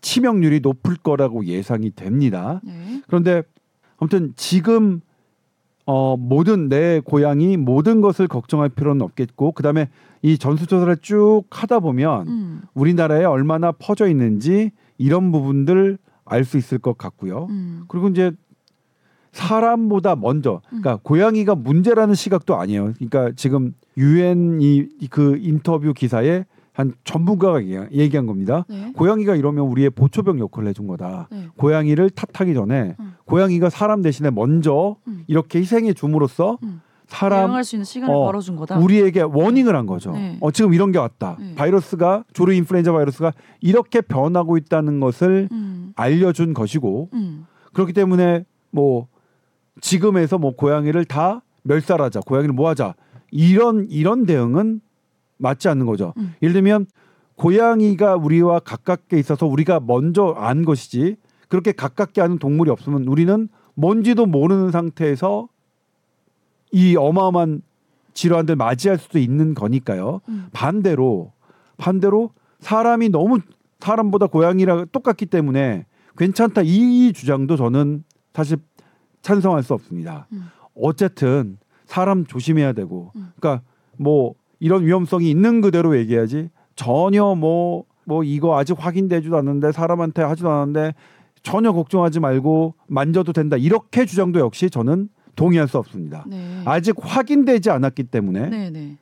치명률이 0.02 0.60
높을 0.62 0.96
거라고 0.96 1.46
예상이 1.46 1.92
됩니다. 1.92 2.62
네. 2.64 3.02
그런데 3.08 3.44
아무튼 3.98 4.34
지금 4.36 5.02
어 5.86 6.16
모든 6.18 6.70
내 6.70 7.02
고양이 7.04 7.58
모든 7.58 8.02
것을 8.02 8.28
걱정할 8.28 8.70
필요는 8.70 9.02
없겠고 9.02 9.54
그다음에 9.54 9.90
이 10.22 10.38
전수조사를 10.38 10.98
쭉 10.98 11.44
하다 11.50 11.80
보면 11.80 12.28
음. 12.28 12.62
우리나라에 12.74 13.24
얼마나 13.26 13.72
퍼져 13.72 14.08
있는지 14.08 14.72
이런 14.98 15.32
부분들 15.32 15.98
알 16.26 16.44
수 16.44 16.58
있을 16.58 16.78
것 16.78 16.98
같고요. 16.98 17.48
음. 17.50 17.86
그리고 17.88 18.08
이제 18.10 18.32
사람보다 19.32 20.16
먼저 20.16 20.62
그러니까 20.68 21.00
고양이가 21.04 21.56
문제라는 21.56 22.16
시각도 22.16 22.56
아니에요. 22.56 22.94
그러니까 22.98 23.32
지금 23.36 23.74
유엔 23.98 24.60
이 24.62 24.88
그 25.10 25.38
인터뷰 25.42 25.94
기사에 25.94 26.46
한 26.74 26.94
전문가가 27.04 27.62
얘기- 27.62 27.78
얘기한 27.92 28.26
겁니다. 28.26 28.66
네. 28.70 28.94
고양이가 28.96 29.36
이러면 29.36 29.66
우리의 29.66 29.90
보초병 29.90 30.40
역할을 30.40 30.70
해준 30.70 30.88
거다. 30.88 31.28
네. 31.32 31.48
고양이를 31.58 32.10
탓하기 32.10 32.54
전에 32.54 32.96
음. 33.00 33.14
고양이가 33.26 33.70
사람 33.70 34.02
대신에 34.02 34.30
먼저 34.30 34.96
음. 35.08 35.24
이렇게 35.28 35.60
희생해 35.60 35.94
줌으로써 35.94 36.58
음. 36.64 36.80
사람 37.08 37.48
대응할 37.48 37.64
수 37.66 37.76
있는 37.76 37.84
시간을 37.86 38.14
어, 38.16 38.26
벌어준 38.26 38.56
거다. 38.56 38.78
우리에게 38.80 39.22
워닝을 39.24 39.76
한 39.76 39.88
거죠. 39.88 40.12
네. 40.12 40.38
어, 40.40 40.52
지금 40.52 40.74
이런 40.74 40.92
게 40.94 41.00
왔다. 41.00 41.36
네. 41.40 41.54
바이러스가 41.56 42.24
조류 42.34 42.54
인플루엔자 42.54 42.94
바이러스가 42.94 43.34
이렇게 43.62 44.00
변하고 44.00 44.56
있다는 44.58 45.00
것을 45.02 45.50
음. 45.52 45.92
알려준 45.98 46.54
것이고 46.54 47.10
음. 47.14 47.46
그렇기 47.74 47.92
때문에 47.94 48.46
뭐 48.72 49.08
지금에서 49.82 50.38
뭐 50.38 50.56
고양이를 50.56 51.06
다 51.06 51.42
멸살하자, 51.64 52.22
고양이를 52.22 52.54
모아자 52.54 52.96
이런 53.32 53.88
이런 53.90 54.26
대응은 54.26 54.82
맞지 55.38 55.68
않는 55.70 55.86
거죠. 55.86 56.14
음. 56.18 56.34
예를 56.42 56.54
들면 56.54 56.88
고양이가 57.36 58.16
우리와 58.16 58.60
가깝게 58.60 59.18
있어서 59.18 59.46
우리가 59.46 59.80
먼저 59.80 60.36
안 60.38 60.66
것이지 60.66 61.16
그렇게 61.48 61.72
가깝게 61.72 62.22
하는 62.22 62.38
동물이 62.38 62.70
없으면 62.70 63.08
우리는 63.08 63.48
뭔지도 63.76 64.26
모르는 64.26 64.72
상태에서 64.72 65.48
이 66.72 66.96
어마어마한 66.98 67.62
질환들 68.14 68.56
맞이할 68.58 68.98
수도 68.98 69.20
있는 69.20 69.54
거니까요. 69.54 70.22
음. 70.28 70.48
반대로 70.52 71.32
반대로 71.78 72.32
사람이 72.60 73.10
너무 73.10 73.40
사람보다 73.80 74.28
고양이랑 74.28 74.88
똑같기 74.92 75.26
때문에 75.28 75.86
괜찮다 76.18 76.64
이 76.66 77.14
주장도 77.14 77.56
저는 77.56 78.04
사실 78.34 78.58
찬성할 79.22 79.64
수 79.64 79.74
없습니다. 79.74 80.28
음. 80.32 80.50
어쨌든 80.76 81.58
사람 81.86 82.26
조심해야 82.26 82.74
되고 82.74 83.12
음. 83.16 83.32
그러니까 83.40 83.64
뭐 83.98 84.36
이런 84.60 84.86
위험성이 84.86 85.30
있는 85.30 85.62
그대로 85.62 85.98
얘기하지 85.98 86.50
전혀 86.76 87.36
뭐뭐 87.36 88.24
이거 88.24 88.58
아직 88.58 88.76
확인되지도 88.78 89.38
않는데 89.38 89.72
사람한테 89.72 90.22
하지도 90.22 90.50
않았는데 90.50 90.94
전혀 91.42 91.72
걱정하지 91.72 92.20
말고 92.20 92.76
만져도 92.88 93.34
된다 93.34 93.58
이렇게 93.58 94.06
주장도 94.06 94.40
역시 94.40 94.70
저는 94.70 95.10
동의할 95.36 95.68
수 95.68 95.78
없습니다. 95.78 96.26
네. 96.28 96.62
아직 96.66 96.96
확인되지 97.00 97.70
않았기 97.70 98.04
때문에 98.04 98.50
네, 98.50 98.70
네. 98.70 98.98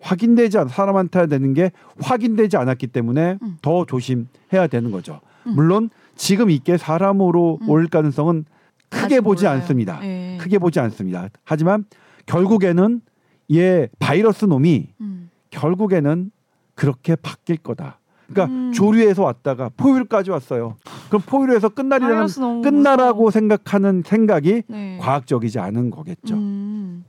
확인되지 0.00 0.58
않 0.58 0.68
사람한테 0.68 1.26
되는 1.26 1.54
게 1.54 1.72
확인되지 2.00 2.56
않았기 2.56 2.88
때문에 2.88 3.38
음. 3.42 3.58
더 3.62 3.84
조심해야 3.84 4.66
되는 4.70 4.90
거죠. 4.90 5.20
음. 5.46 5.54
물론 5.54 5.90
지금 6.14 6.50
있게 6.50 6.76
사람으로 6.76 7.58
음. 7.62 7.68
올 7.68 7.86
가능성은 7.88 8.44
크게 8.92 9.20
보지 9.20 9.44
몰라요. 9.44 9.60
않습니다. 9.60 9.98
네. 10.00 10.38
크게 10.40 10.58
보지 10.58 10.78
않습니다. 10.80 11.28
하지만 11.44 11.84
결국에는 12.26 13.00
얘 13.52 13.88
바이러스 13.98 14.44
놈이 14.44 14.88
음. 15.00 15.30
결국에는 15.50 16.30
그렇게 16.74 17.16
바뀔 17.16 17.56
거다. 17.58 17.98
그러니까 18.28 18.54
음. 18.54 18.72
조류에서 18.72 19.22
왔다가 19.24 19.70
포유류까지 19.76 20.30
왔어요. 20.30 20.76
그럼 21.08 21.22
포유류에서 21.26 21.68
너무 21.70 22.62
끝나라고 22.62 23.24
무서워. 23.24 23.30
생각하는 23.30 24.02
생각이 24.06 24.62
네. 24.68 24.98
과학적이지 25.00 25.58
않은 25.58 25.90
거겠죠. 25.90 26.34
음. 26.36 27.04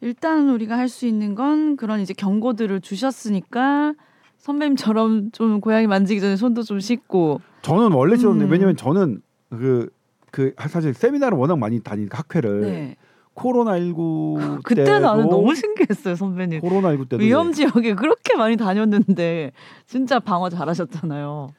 일단 0.00 0.48
우리가 0.50 0.76
할 0.76 0.88
수 0.88 1.06
있는 1.06 1.36
건 1.36 1.76
그런 1.76 2.00
이제 2.00 2.12
경고들을 2.12 2.80
주셨으니까 2.80 3.94
선배님처럼 4.38 5.30
좀 5.30 5.60
고양이 5.60 5.86
만지기 5.86 6.20
전에 6.20 6.34
손도 6.34 6.64
좀 6.64 6.80
씻고 6.80 7.40
저는 7.62 7.92
원래 7.92 8.16
싫었는데 8.16 8.46
음. 8.46 8.50
왜냐면 8.50 8.76
저는 8.76 9.22
그, 9.50 9.88
그 10.32 10.54
사실 10.68 10.94
세미나를 10.94 11.38
워낙 11.38 11.58
많이 11.58 11.78
다니니까 11.78 12.18
학회를 12.18 12.60
네. 12.62 12.96
코로나 13.34 13.78
19 13.78 14.60
그때 14.64 14.98
나는 14.98 15.28
너무 15.28 15.54
신기했어요 15.54 16.16
선배님 16.16 16.60
코로나 16.60 16.88
19 16.90 17.06
때도 17.06 17.22
위험 17.22 17.52
지역에 17.52 17.94
그렇게 17.94 18.34
많이 18.34 18.56
다녔는데 18.56 19.52
진짜 19.86 20.18
방어 20.18 20.48
잘하셨잖아요. 20.48 21.50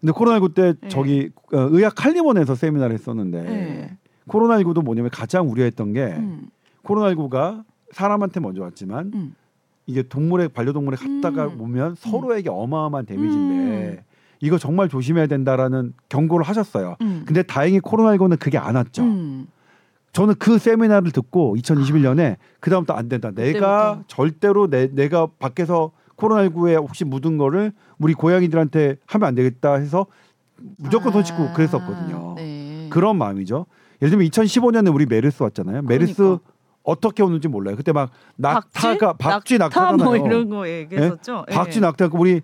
근데 0.00 0.12
코로나 0.12 0.38
19때 0.40 0.76
네. 0.80 0.88
저기 0.88 1.30
어, 1.52 1.58
의학 1.70 2.04
한림원에서 2.04 2.54
세미나를 2.54 2.94
했었는데 2.94 3.42
네. 3.42 3.96
코로나 4.26 4.58
19도 4.58 4.84
뭐냐면 4.84 5.10
가장 5.10 5.48
우려했던 5.50 5.92
게 5.92 6.04
음. 6.04 6.48
코로나 6.82 7.12
19가 7.14 7.64
사람한테 7.92 8.40
먼저 8.40 8.62
왔지만 8.62 9.12
음. 9.14 9.34
이게 9.86 10.02
동물에 10.02 10.48
반려동물에 10.48 10.96
갔다가 10.96 11.46
음. 11.46 11.58
보면 11.58 11.94
서로에게 11.96 12.50
어마어마한 12.50 13.06
데미지인데 13.06 14.04
이거 14.40 14.58
정말 14.58 14.88
조심해야 14.88 15.26
된다라는 15.26 15.94
경고를 16.08 16.46
하셨어요. 16.46 16.96
음. 17.00 17.22
근데 17.26 17.42
다행히 17.42 17.80
코로나 17.80 18.16
19는 18.16 18.38
그게 18.38 18.58
안 18.58 18.76
왔죠. 18.76 19.02
음. 19.02 19.46
저는 20.12 20.34
그 20.38 20.58
세미나를 20.58 21.10
듣고 21.12 21.56
2021년에 21.56 22.36
그 22.60 22.70
다음부터 22.70 22.94
안 22.94 23.08
된다. 23.08 23.30
내가 23.30 23.90
그때부터. 23.90 24.04
절대로 24.08 24.70
내, 24.70 24.88
내가 24.88 25.26
밖에서 25.38 25.90
코로나19에 26.16 26.76
혹시 26.76 27.04
묻은 27.04 27.36
거를 27.38 27.72
우리 27.98 28.14
고양이들한테 28.14 28.96
하면 29.06 29.28
안 29.28 29.34
되겠다 29.34 29.74
해서 29.74 30.06
무조건 30.76 31.12
손 31.12 31.22
씻고 31.24 31.42
아, 31.42 31.52
그랬었거든요. 31.52 32.34
네. 32.36 32.88
그런 32.90 33.16
마음이죠. 33.16 33.66
예를 34.02 34.10
들면 34.10 34.28
2015년에 34.28 34.92
우리 34.92 35.06
메르스 35.06 35.42
왔잖아요. 35.42 35.82
메르스 35.82 36.14
그러니까. 36.16 36.42
어떻게 36.82 37.22
오는지 37.22 37.48
몰라요. 37.48 37.76
그때 37.76 37.92
막 37.92 38.10
낙타가 38.36 39.14
박쥐 39.14 39.58
낙타 39.58 39.80
낙타잖아요. 39.80 40.04
뭐 40.04 40.16
이런 40.26 40.48
거 40.48 40.68
얘기했었죠. 40.68 41.44
예. 41.50 41.54
박쥐 41.54 41.80
낙타 41.80 42.08
우리 42.12 42.40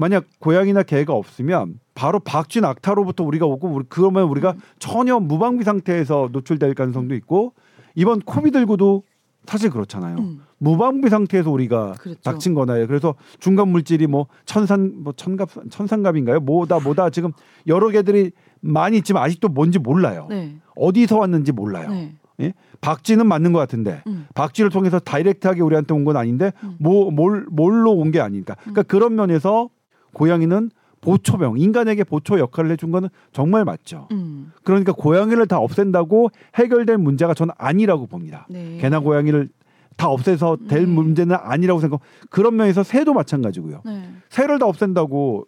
만약 0.00 0.24
고양이나 0.38 0.82
개가 0.82 1.12
없으면 1.12 1.78
바로 1.94 2.20
박쥐 2.20 2.62
낙타로부터 2.62 3.22
우리가 3.22 3.44
오고 3.44 3.68
우리 3.68 3.84
그러면 3.90 4.24
우리가 4.24 4.52
음. 4.52 4.60
전혀 4.78 5.20
무방비 5.20 5.62
상태에서 5.64 6.30
노출될 6.32 6.74
가능성도 6.74 7.14
있고 7.16 7.52
이번 7.94 8.20
코비드19도 8.20 9.02
사실 9.44 9.68
그렇잖아요. 9.68 10.16
음. 10.18 10.40
무방비 10.58 11.10
상태에서 11.10 11.50
우리가 11.50 11.92
그랬죠. 11.98 12.20
닥친 12.22 12.54
거나요. 12.54 12.86
그래서 12.86 13.14
중간 13.40 13.68
물질이 13.68 14.06
뭐 14.06 14.26
천산 14.46 15.02
뭐 15.02 15.12
천갑 15.14 15.50
천산갑인가요? 15.70 16.40
뭐다 16.40 16.80
뭐다 16.80 17.10
지금 17.10 17.32
여러 17.66 17.88
개들이 17.90 18.30
많이 18.60 18.96
있지만 18.98 19.22
아직도 19.22 19.48
뭔지 19.48 19.78
몰라요. 19.78 20.26
네. 20.30 20.56
어디서 20.76 21.18
왔는지 21.18 21.52
몰라요. 21.52 21.90
네. 21.90 22.14
예? 22.40 22.54
박쥐는 22.80 23.26
맞는 23.26 23.52
것 23.52 23.58
같은데 23.58 24.02
음. 24.06 24.26
박쥐를 24.34 24.70
통해서 24.70 24.98
다이렉트하게 24.98 25.60
우리한테 25.60 25.92
온 25.92 26.04
건 26.04 26.16
아닌데 26.16 26.52
음. 26.62 26.76
뭐 26.78 27.10
뭘 27.10 27.46
뭘로 27.50 27.92
온 27.92 28.10
게 28.12 28.20
아니니까. 28.20 28.54
그러니까 28.60 28.82
그런 28.84 29.14
면에서 29.14 29.68
고양이는 30.12 30.70
보초병 31.00 31.58
인간에게 31.58 32.04
보초 32.04 32.38
역할을 32.38 32.70
해준 32.72 32.90
거는 32.90 33.08
정말 33.32 33.64
맞죠. 33.64 34.08
음. 34.12 34.52
그러니까 34.64 34.92
고양이를 34.92 35.46
다 35.46 35.58
없앤다고 35.58 36.28
해결될 36.56 36.98
문제가 36.98 37.32
저는 37.32 37.54
아니라고 37.56 38.06
봅니다. 38.06 38.46
네. 38.50 38.76
개나 38.80 39.00
고양이를 39.00 39.48
다 39.96 40.08
없애서 40.08 40.58
될 40.68 40.80
네. 40.80 40.86
문제는 40.86 41.36
아니라고 41.40 41.80
생각. 41.80 42.00
그런 42.28 42.56
면에서 42.56 42.82
새도 42.82 43.14
마찬가지고요. 43.14 43.80
네. 43.86 44.10
새를 44.28 44.58
다 44.58 44.66
없앤다고 44.66 45.46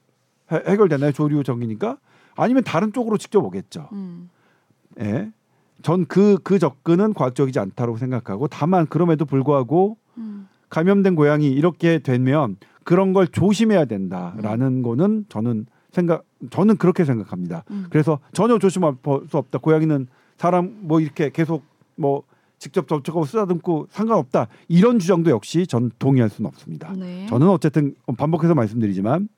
해, 0.53 0.57
해결되나요? 0.66 1.12
조류 1.12 1.42
정이니까 1.44 1.98
아니면 2.35 2.64
다른 2.64 2.92
쪽으로 2.92 3.18
직접 3.18 3.44
오겠죠. 3.44 3.88
음. 3.92 4.31
예. 5.01 5.31
전 5.83 6.05
그 6.07 6.38
그 6.44 6.59
접근은 6.59 7.12
과학적이지 7.12 7.59
않다고 7.59 7.96
생각하고 7.98 8.46
다만 8.48 8.87
그럼에도 8.87 9.25
불구하고 9.25 9.96
음. 10.16 10.48
감염된 10.70 11.14
고양이 11.16 11.48
이렇게 11.48 11.98
되면 11.98 12.57
그런 12.85 13.12
걸 13.12 13.27
조심해야 13.29 13.85
된다라는 13.87 14.83
거는 14.83 15.27
저는 15.29 15.66
생각 15.90 16.25
저는 16.51 16.77
그렇게 16.77 17.05
생각합니다. 17.05 17.64
음. 17.71 17.87
그래서 17.90 18.18
전혀 18.33 18.59
조심할 18.59 18.95
수 19.29 19.37
없다. 19.37 19.59
고양이는 19.59 20.07
사람 20.37 20.79
뭐 20.81 21.01
이렇게 21.01 21.31
계속 21.31 21.64
뭐 21.97 22.23
직접 22.59 22.88
접촉하고 22.88 23.25
쓰다듬고 23.27 23.88
상관없다. 23.90 24.47
이런 24.68 24.99
주장도 24.99 25.31
역시 25.31 25.66
전 25.66 25.90
동의할 25.99 26.31
수는 26.31 26.49
없습니다. 26.49 26.92
네. 26.97 27.27
저는 27.27 27.49
어쨌든 27.49 27.95
반복해서 28.16 28.55
말씀드리지만 28.55 29.29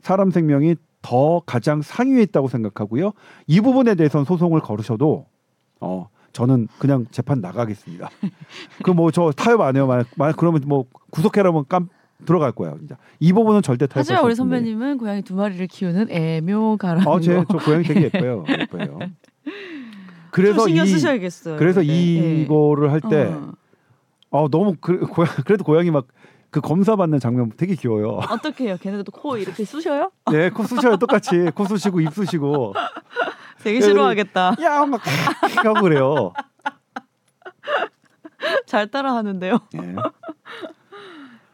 사람 0.00 0.30
생명이 0.30 0.76
더 1.02 1.40
가장 1.44 1.82
상위에 1.82 2.22
있다고 2.22 2.48
생각하고요. 2.48 3.12
이 3.46 3.60
부분에 3.60 3.94
대해서는 3.94 4.24
소송을 4.24 4.60
걸으셔도 4.60 5.26
어 5.80 6.08
저는 6.32 6.68
그냥 6.78 7.06
재판 7.10 7.40
나가겠습니다. 7.40 8.10
그 8.84 8.92
뭐 8.92 9.10
저 9.10 9.30
타협 9.32 9.60
안 9.60 9.76
해요. 9.76 9.86
만약, 9.86 10.06
만약 10.16 10.36
그러면 10.36 10.62
뭐 10.66 10.86
구속해라면 11.10 11.64
깜 11.68 11.88
들어갈 12.26 12.52
거야. 12.52 12.74
진짜 12.78 12.96
이 13.20 13.32
부분은 13.32 13.62
절대 13.62 13.86
수 13.86 13.92
하지만 13.94 14.24
우리. 14.24 14.34
선배님은 14.34 14.98
고양이 14.98 15.22
두 15.22 15.34
마리를 15.34 15.66
키우는 15.68 16.10
애묘가라는 16.10 17.06
어, 17.06 17.20
제, 17.20 17.34
거. 17.36 17.44
저 17.50 17.58
고양이 17.58 17.84
되게 17.84 18.02
예뻐요. 18.12 18.44
예뻐요. 18.48 18.98
좀 19.00 19.16
그래서 20.30 20.66
신경 20.66 20.84
이 20.84 20.88
쓰셔야겠어요. 20.88 21.56
그래서. 21.56 21.84
예. 21.86 22.42
이거를 22.42 22.92
할 22.92 23.00
때 23.00 23.24
어. 23.32 23.52
어, 24.30 24.48
너무 24.48 24.74
그, 24.80 25.00
고양, 25.06 25.32
그래도 25.46 25.64
고양이 25.64 25.90
막 25.90 26.06
그 26.50 26.62
검사 26.62 26.96
받는 26.96 27.20
장면 27.20 27.52
되게 27.58 27.74
귀여워요. 27.74 28.20
어떻게 28.30 28.64
해요? 28.68 28.78
걔네들도 28.80 29.12
코 29.12 29.36
이렇게 29.36 29.66
쑤셔요? 29.66 30.10
네, 30.32 30.48
코 30.48 30.62
쑤셔요 30.64 30.96
똑같이 30.96 31.50
코 31.54 31.66
쑤시고 31.66 32.00
입 32.00 32.10
쑤시고 32.14 32.72
되게 33.62 33.82
싫어하겠다. 33.82 34.56
야 34.62 34.86
막 34.86 34.98
하고 35.62 35.82
그래요. 35.82 36.32
잘 38.64 38.90
따라하는데요. 38.90 39.58
예. 39.74 39.94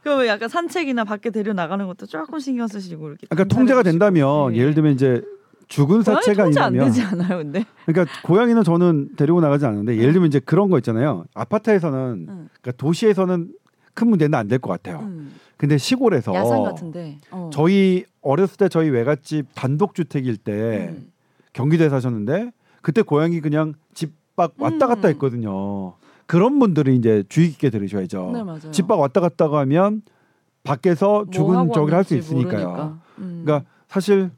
그럼 0.04 0.26
약간 0.26 0.48
산책이나 0.48 1.04
밖에 1.04 1.30
데려 1.30 1.52
나가는 1.54 1.84
것도 1.86 2.06
조금 2.06 2.38
신경 2.38 2.68
쓰시고 2.68 3.08
이렇게. 3.08 3.26
그러니까 3.28 3.54
통제가 3.54 3.82
된다면 3.82 4.52
네. 4.52 4.58
예를 4.58 4.74
들면 4.74 4.92
이제 4.92 5.22
죽은 5.68 6.02
사체가 6.02 6.44
통제 6.44 6.60
안 6.60 6.74
있다면 6.74 6.86
되지 6.92 7.02
않아요, 7.02 7.38
근데? 7.38 7.64
그러니까 7.86 8.14
고양이는 8.22 8.62
저는 8.64 9.16
데리고 9.16 9.40
나가지 9.40 9.64
않는데 9.64 9.96
예를 9.96 10.12
들면 10.12 10.28
이제 10.28 10.38
그런 10.40 10.68
거 10.68 10.76
있잖아요. 10.78 11.24
아파트에서는 11.34 12.26
응. 12.28 12.48
그러니까 12.60 12.72
도시에서는 12.76 13.48
큰 13.94 14.08
문제는 14.08 14.38
안 14.38 14.46
될 14.48 14.58
것 14.60 14.70
같아요. 14.70 15.00
음. 15.00 15.32
근데 15.56 15.78
시골에서 15.78 16.34
야산 16.34 16.62
같은데. 16.64 17.18
어. 17.30 17.48
저희 17.52 18.04
어렸을 18.20 18.58
때 18.58 18.68
저희 18.68 18.90
외갓집 18.90 19.46
단독 19.54 19.94
주택일 19.94 20.36
때 20.36 20.92
음. 20.94 21.10
경기도에 21.54 21.88
사셨는데 21.88 22.52
그때 22.82 23.00
고양이 23.02 23.40
그냥 23.40 23.72
집 23.94 24.12
밖 24.36 24.54
왔다 24.58 24.88
갔다 24.88 25.06
음. 25.06 25.10
했거든요. 25.12 25.94
그런 26.26 26.58
분들은 26.58 26.94
이제 26.94 27.22
주의 27.28 27.50
깊게 27.50 27.70
들으셔야죠. 27.70 28.30
네 28.32 28.42
맞아요. 28.42 28.70
집 28.70 28.86
밖 28.86 28.98
왔다 29.00 29.20
갔다 29.20 29.50
하면 29.50 30.02
밖에서 30.62 31.24
뭐 31.24 31.30
죽은 31.30 31.56
하고 31.56 31.72
저기를 31.72 31.96
할 31.96 32.04
수 32.04 32.16
있으니까요. 32.16 32.66
모르니까. 32.68 32.98
음. 33.18 33.42
그러니까 33.44 33.68
사실 33.88 34.30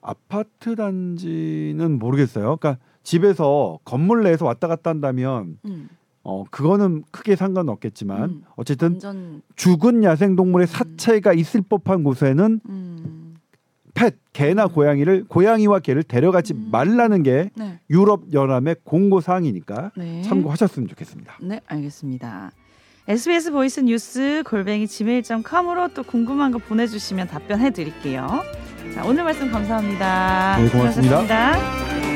아파트 0.00 0.74
단지는 0.76 1.98
모르겠어요. 1.98 2.56
그러니까 2.56 2.78
집에서 3.02 3.78
건물 3.84 4.22
내에서 4.22 4.44
왔다 4.46 4.68
갔다 4.68 4.90
한다면 4.90 5.58
음. 5.64 5.88
어 6.22 6.44
그거는 6.50 7.04
크게 7.10 7.36
상관없겠지만 7.36 8.22
음. 8.30 8.42
어쨌든 8.56 8.92
완전 8.92 9.42
죽은 9.56 10.04
야생 10.04 10.36
동물의 10.36 10.66
사체가 10.66 11.32
있을 11.34 11.62
법한 11.62 12.02
곳에는 12.04 12.60
음. 12.68 13.23
pet 13.94 14.14
개나 14.32 14.66
고양이를 14.66 15.24
고양이와 15.28 15.78
개를 15.78 16.02
데려가지 16.02 16.52
음. 16.52 16.68
말라는 16.70 17.22
게 17.22 17.50
네. 17.54 17.78
유럽 17.90 18.32
연합의 18.32 18.76
공고 18.84 19.20
사항이니까 19.20 19.92
네. 19.96 20.22
참고하셨으면 20.22 20.88
좋겠습니다. 20.88 21.36
네, 21.40 21.60
알겠습니다. 21.66 22.50
SBS 23.06 23.52
voice 23.52 23.80
news 23.80 24.42
골뱅이 24.46 24.86
gmail.com으로 24.86 25.88
또 25.94 26.02
궁금한 26.02 26.52
거 26.52 26.58
보내주시면 26.58 27.28
답변해 27.28 27.70
드릴게요. 27.70 28.42
자, 28.94 29.04
오늘 29.04 29.24
말씀 29.24 29.50
감사합니다. 29.50 30.56
네, 30.58 30.68
고맙습니다. 30.70 31.22
수고하셨습니다. 31.22 32.13